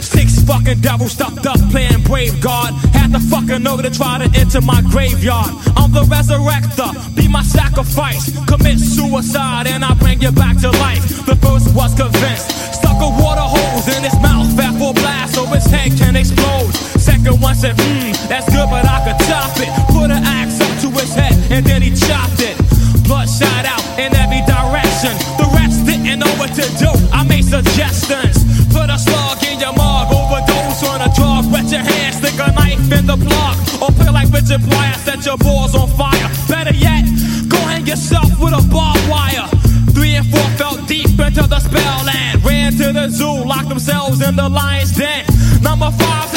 [0.00, 2.72] Six fucking devils stuffed up playing brave guard.
[2.96, 5.52] Had to fucking know to try to enter my graveyard.
[5.76, 6.90] I'm the resurrector.
[7.14, 8.32] Be my sacrifice.
[8.46, 11.26] Commit suicide and I bring you back to life.
[11.26, 12.48] The first was convinced.
[12.72, 16.91] Stuck a water hose in his mouth, fat for blast, so his head can explode.
[17.02, 19.66] Second one said, hmm, that's good, but I could top it.
[19.90, 22.54] Put an axe up to his head and then he chopped it.
[23.02, 25.10] Blood shot out in every direction.
[25.34, 26.94] The rest didn't know what to do.
[27.10, 28.46] I made suggestions.
[28.70, 31.50] Put a slug in your mug, overdose on a drug.
[31.50, 33.58] Wet your hands, stick a knife in the plug.
[33.82, 36.30] Or play like Richard Pryor, set your balls on fire.
[36.46, 37.02] Better yet,
[37.50, 39.50] go hang yourself with a barbed wire.
[39.90, 44.22] Three and four fell deep into the spell and Ran to the zoo, locked themselves
[44.22, 45.26] in the lion's den.
[45.62, 46.30] Number five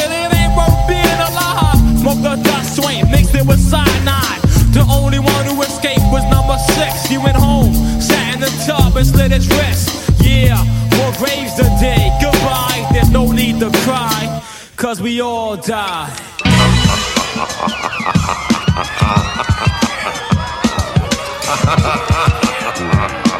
[8.97, 10.09] and slit his wrist.
[10.21, 10.57] Yeah,
[10.97, 12.17] more graves today.
[12.21, 14.41] Goodbye, there's no need to cry,
[14.75, 16.11] cause we all die.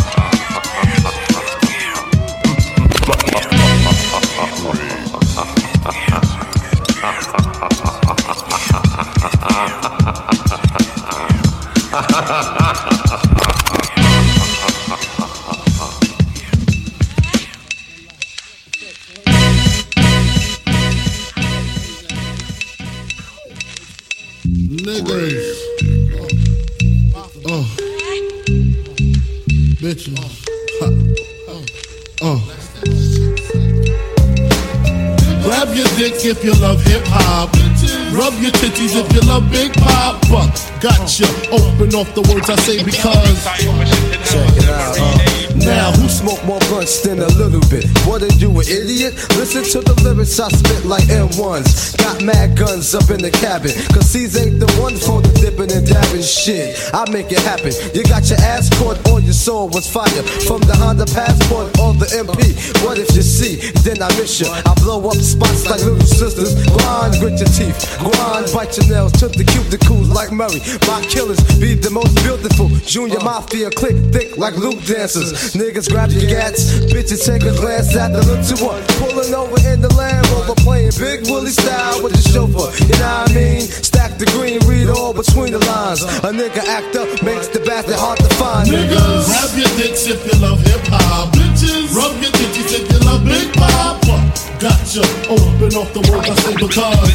[42.14, 43.44] The words I say because.
[43.44, 44.96] Check it out.
[45.00, 47.86] uh, Now, who smoke more blunts than a little bit?
[48.06, 49.16] What are you, an idiot?
[49.36, 51.98] Listen to the lyrics I spit like M1s.
[51.98, 53.74] Got mad guns up in the cabin.
[53.90, 56.78] Cause these ain't the ones for the dipping and dabbing shit.
[56.94, 57.74] I make it happen.
[57.98, 60.24] You got your ass caught or your soul was fire.
[60.46, 62.54] From the Honda Passport or the MP.
[62.86, 63.58] What if you see?
[63.82, 64.48] Then I miss you.
[64.48, 66.54] I blow up spots like little sisters.
[66.78, 67.82] Grind, grit your teeth.
[67.98, 70.62] Grind, bite your nails to the cuticles like Murray.
[70.86, 72.70] My killers be the most beautiful.
[72.86, 75.58] Junior Mafia click thick like Luke dancers.
[75.58, 76.78] Niggas grab your gats.
[76.94, 78.82] Bitches take a glance at the look to one.
[79.02, 80.05] Pulling over in the Land
[80.48, 80.62] Rover.
[80.62, 82.70] Playing Big Willie style with the chauffeur.
[82.86, 83.62] You know what I mean?
[83.62, 86.02] Stack the green, read all between the lines.
[86.02, 88.70] A nigga act up makes the bastard hard to find.
[88.70, 91.34] Niggas, grab your dicks if you love hip hop.
[91.34, 94.22] Bitches, rub your titties if you love Big Papa.
[94.62, 95.02] Gotcha.
[95.30, 96.78] Open off the words I say because.
[96.78, 97.06] Uh.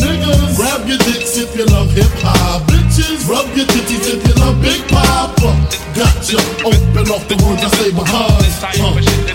[0.00, 2.62] Niggas, grab your dicks if you love hip hop.
[2.68, 5.52] Bitches, rub your titties if you love Big Papa.
[5.94, 6.40] Gotcha.
[6.64, 8.64] Open off the words I say because.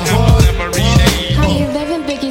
[0.09, 0.48] Uh.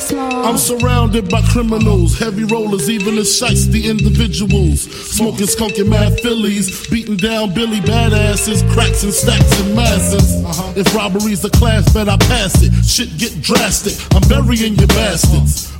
[0.00, 4.82] I'm surrounded by criminals, heavy rollers, even the shiesty individuals.
[4.82, 10.44] Smoking skunky mad fillies, beating down Billy badasses, cracks and stacks and masses.
[10.44, 10.72] Uh-huh.
[10.76, 12.72] If robbery's a class, bet I pass it.
[12.84, 15.77] Shit get drastic, I'm burying your bastards.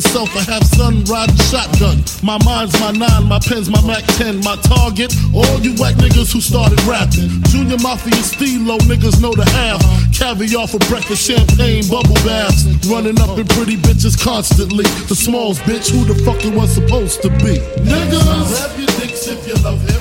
[0.00, 0.34] self.
[0.36, 2.02] I have sun riding shotgun.
[2.22, 5.14] My mind's my nine, my pen's my Mac 10, my target.
[5.34, 7.28] All you whack niggas who started rapping.
[7.50, 9.80] Junior Mafia Steelo, niggas know the half.
[10.16, 12.66] Caviar for breakfast, champagne, bubble baths.
[12.88, 14.84] Running up in pretty bitches constantly.
[15.08, 17.58] The smalls, bitch, who the fuck it was supposed to be?
[17.84, 19.99] Niggas, grab your dicks if you love hip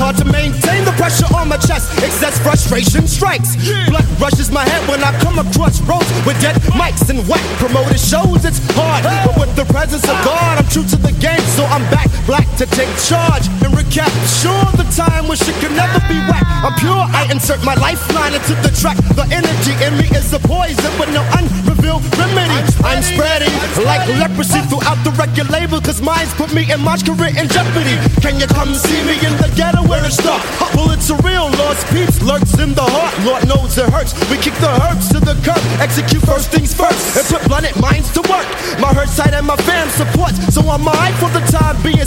[0.00, 1.92] hard to maintain the pressure on my chest.
[2.02, 3.54] Excess frustration strikes.
[3.86, 8.00] Blood rushes my head when I come across roads with dead mics and whack promoted
[8.00, 8.48] shows.
[8.48, 11.84] It's hard, but with the presence of God, I'm true to the game, so I'm
[11.92, 14.06] back black to take charge and recap.
[14.38, 16.46] Sure, the time when shit can never be whack.
[16.62, 18.94] I'm pure, I insert my lifeline into the track.
[19.18, 22.54] The energy in me is a poison with no unrevealed remedy.
[22.86, 23.50] I'm spreading
[23.82, 27.98] like leprosy throughout the record label, cause mine's put me and my career in jeopardy.
[28.22, 30.38] Can you come see me in the ghetto where it's dark?
[30.78, 33.10] Well, it's a real lost peace lurks in the heart.
[33.26, 34.14] Lord knows it hurts.
[34.30, 38.14] We kick the herbs to the curb, execute first things first, and put blunted minds
[38.14, 38.46] to work.
[38.78, 42.06] My hurt side and my fam supports, so I'm alright for the time being,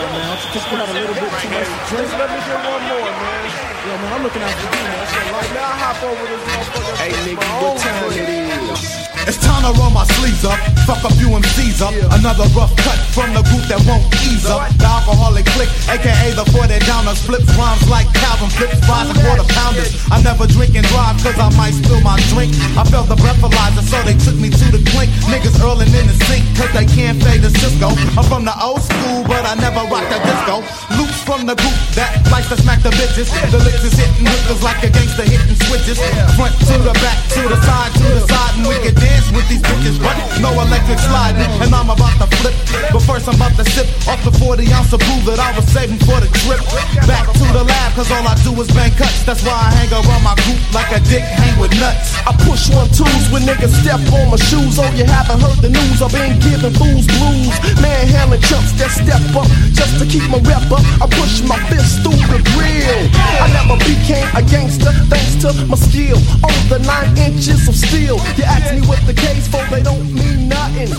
[0.00, 2.10] Just got a little bit too much to drink.
[2.16, 3.44] Let me get one more, man.
[3.84, 5.06] Yo, man, I'm looking out for you, man.
[5.06, 6.96] So, like, now I hop over this motherfucker.
[6.96, 9.19] Hey, nigga, what time it is?
[9.28, 10.56] It's time to roll my sleeves up,
[10.88, 11.92] fuck a few MCs up.
[12.16, 14.64] Another rough cut from the group that won't ease up.
[14.80, 19.92] The alcoholic click, aka the 40 downers, flips rhymes like Calvin flips, rising quarter pounders.
[20.08, 22.56] I never drink and drive cause I might spill my drink.
[22.78, 25.12] I felt the breathalyzer, so they took me to the clink.
[25.28, 27.92] Niggas earling in the sink cause they can't fade the Cisco.
[28.16, 30.64] I'm from the old school, but I never rock the disco.
[30.96, 33.28] Loops from the group that likes to smack the bitches.
[33.52, 36.00] The licks is hitting hookers like a gangster hitting switches.
[36.40, 39.46] Front to the back, to the side, to the side, and we can dance with
[39.50, 42.54] these bitches, but no electric sliding, and I'm about to flip.
[42.94, 45.66] But first I'm about to sip off the 40 ounce of brew that I was
[45.66, 46.62] saving for the trip.
[47.10, 49.26] Back to the lab, cause all I do is bang cuts.
[49.26, 52.14] That's why I hang around my group like a dick hang with nuts.
[52.22, 54.78] I push one twos when niggas step on my shoes.
[54.78, 55.98] Oh, you haven't heard the news.
[55.98, 57.54] I've been giving fools blues.
[57.82, 60.84] Manhandling chumps that step up just to keep my rep up.
[61.02, 63.02] I push my fist through the grill.
[63.42, 66.18] I never became a gangster thanks to my skill.
[66.46, 68.16] On the nine inches of steel.
[68.38, 70.90] You ask me what the case for, they don't mean nothing.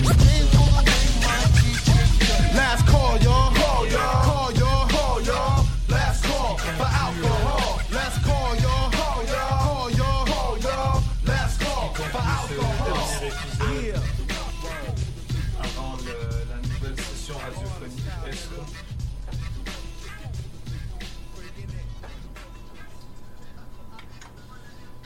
[2.56, 3.02] Last call.
[3.11, 3.40] Call, y'all.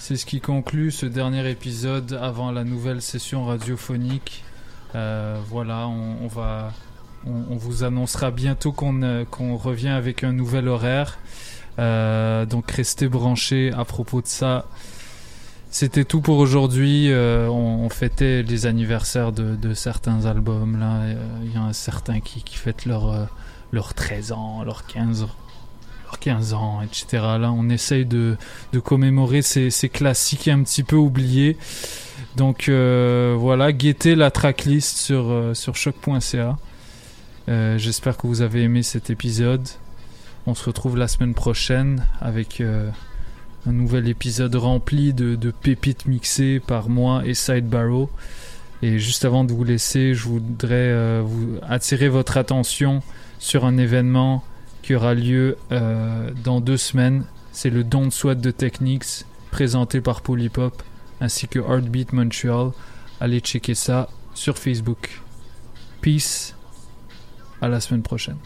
[0.07, 4.43] C'est ce qui conclut ce dernier épisode avant la nouvelle session radiophonique.
[4.93, 6.73] Euh, voilà, on, va,
[7.25, 11.17] on, vous annoncera bientôt qu'on euh, qu'on revient avec un nouvel horaire.
[11.79, 14.67] Euh, donc restez branchés à propos de ça.
[15.71, 17.11] C'était tout pour aujourd'hui.
[17.11, 20.79] On, fêtait les anniversaires de, certains albums.
[20.79, 23.27] Là, il y en a certains qui, fêtent leur,
[23.71, 25.35] leurs 13 ans, leurs 15 ans
[26.15, 27.23] leurs 15 ans, etc.
[27.39, 28.37] Là, on essaye de,
[28.73, 31.57] de commémorer ces, classiques un petit peu oubliés.
[32.35, 36.57] Donc euh, voilà, guettez la tracklist sur, euh, sur choc.ca.
[37.47, 39.67] Euh, J'espère que vous avez aimé cet épisode.
[40.47, 46.59] On se retrouve la semaine prochaine avec un nouvel épisode rempli de, de pépites mixées
[46.59, 48.11] par moi et Side Barrow.
[48.83, 53.01] Et juste avant de vous laisser, je voudrais vous attirer votre attention
[53.39, 54.43] sur un événement
[54.85, 57.25] qui aura lieu euh, dans deux semaines.
[57.51, 60.83] C'est le Don't Sweat de Techniques, présenté par Polypop,
[61.19, 62.69] ainsi que Heartbeat Montreal.
[63.19, 65.23] Allez checker ça sur Facebook.
[66.01, 66.53] Peace.
[67.61, 68.37] À la semaine prochaine.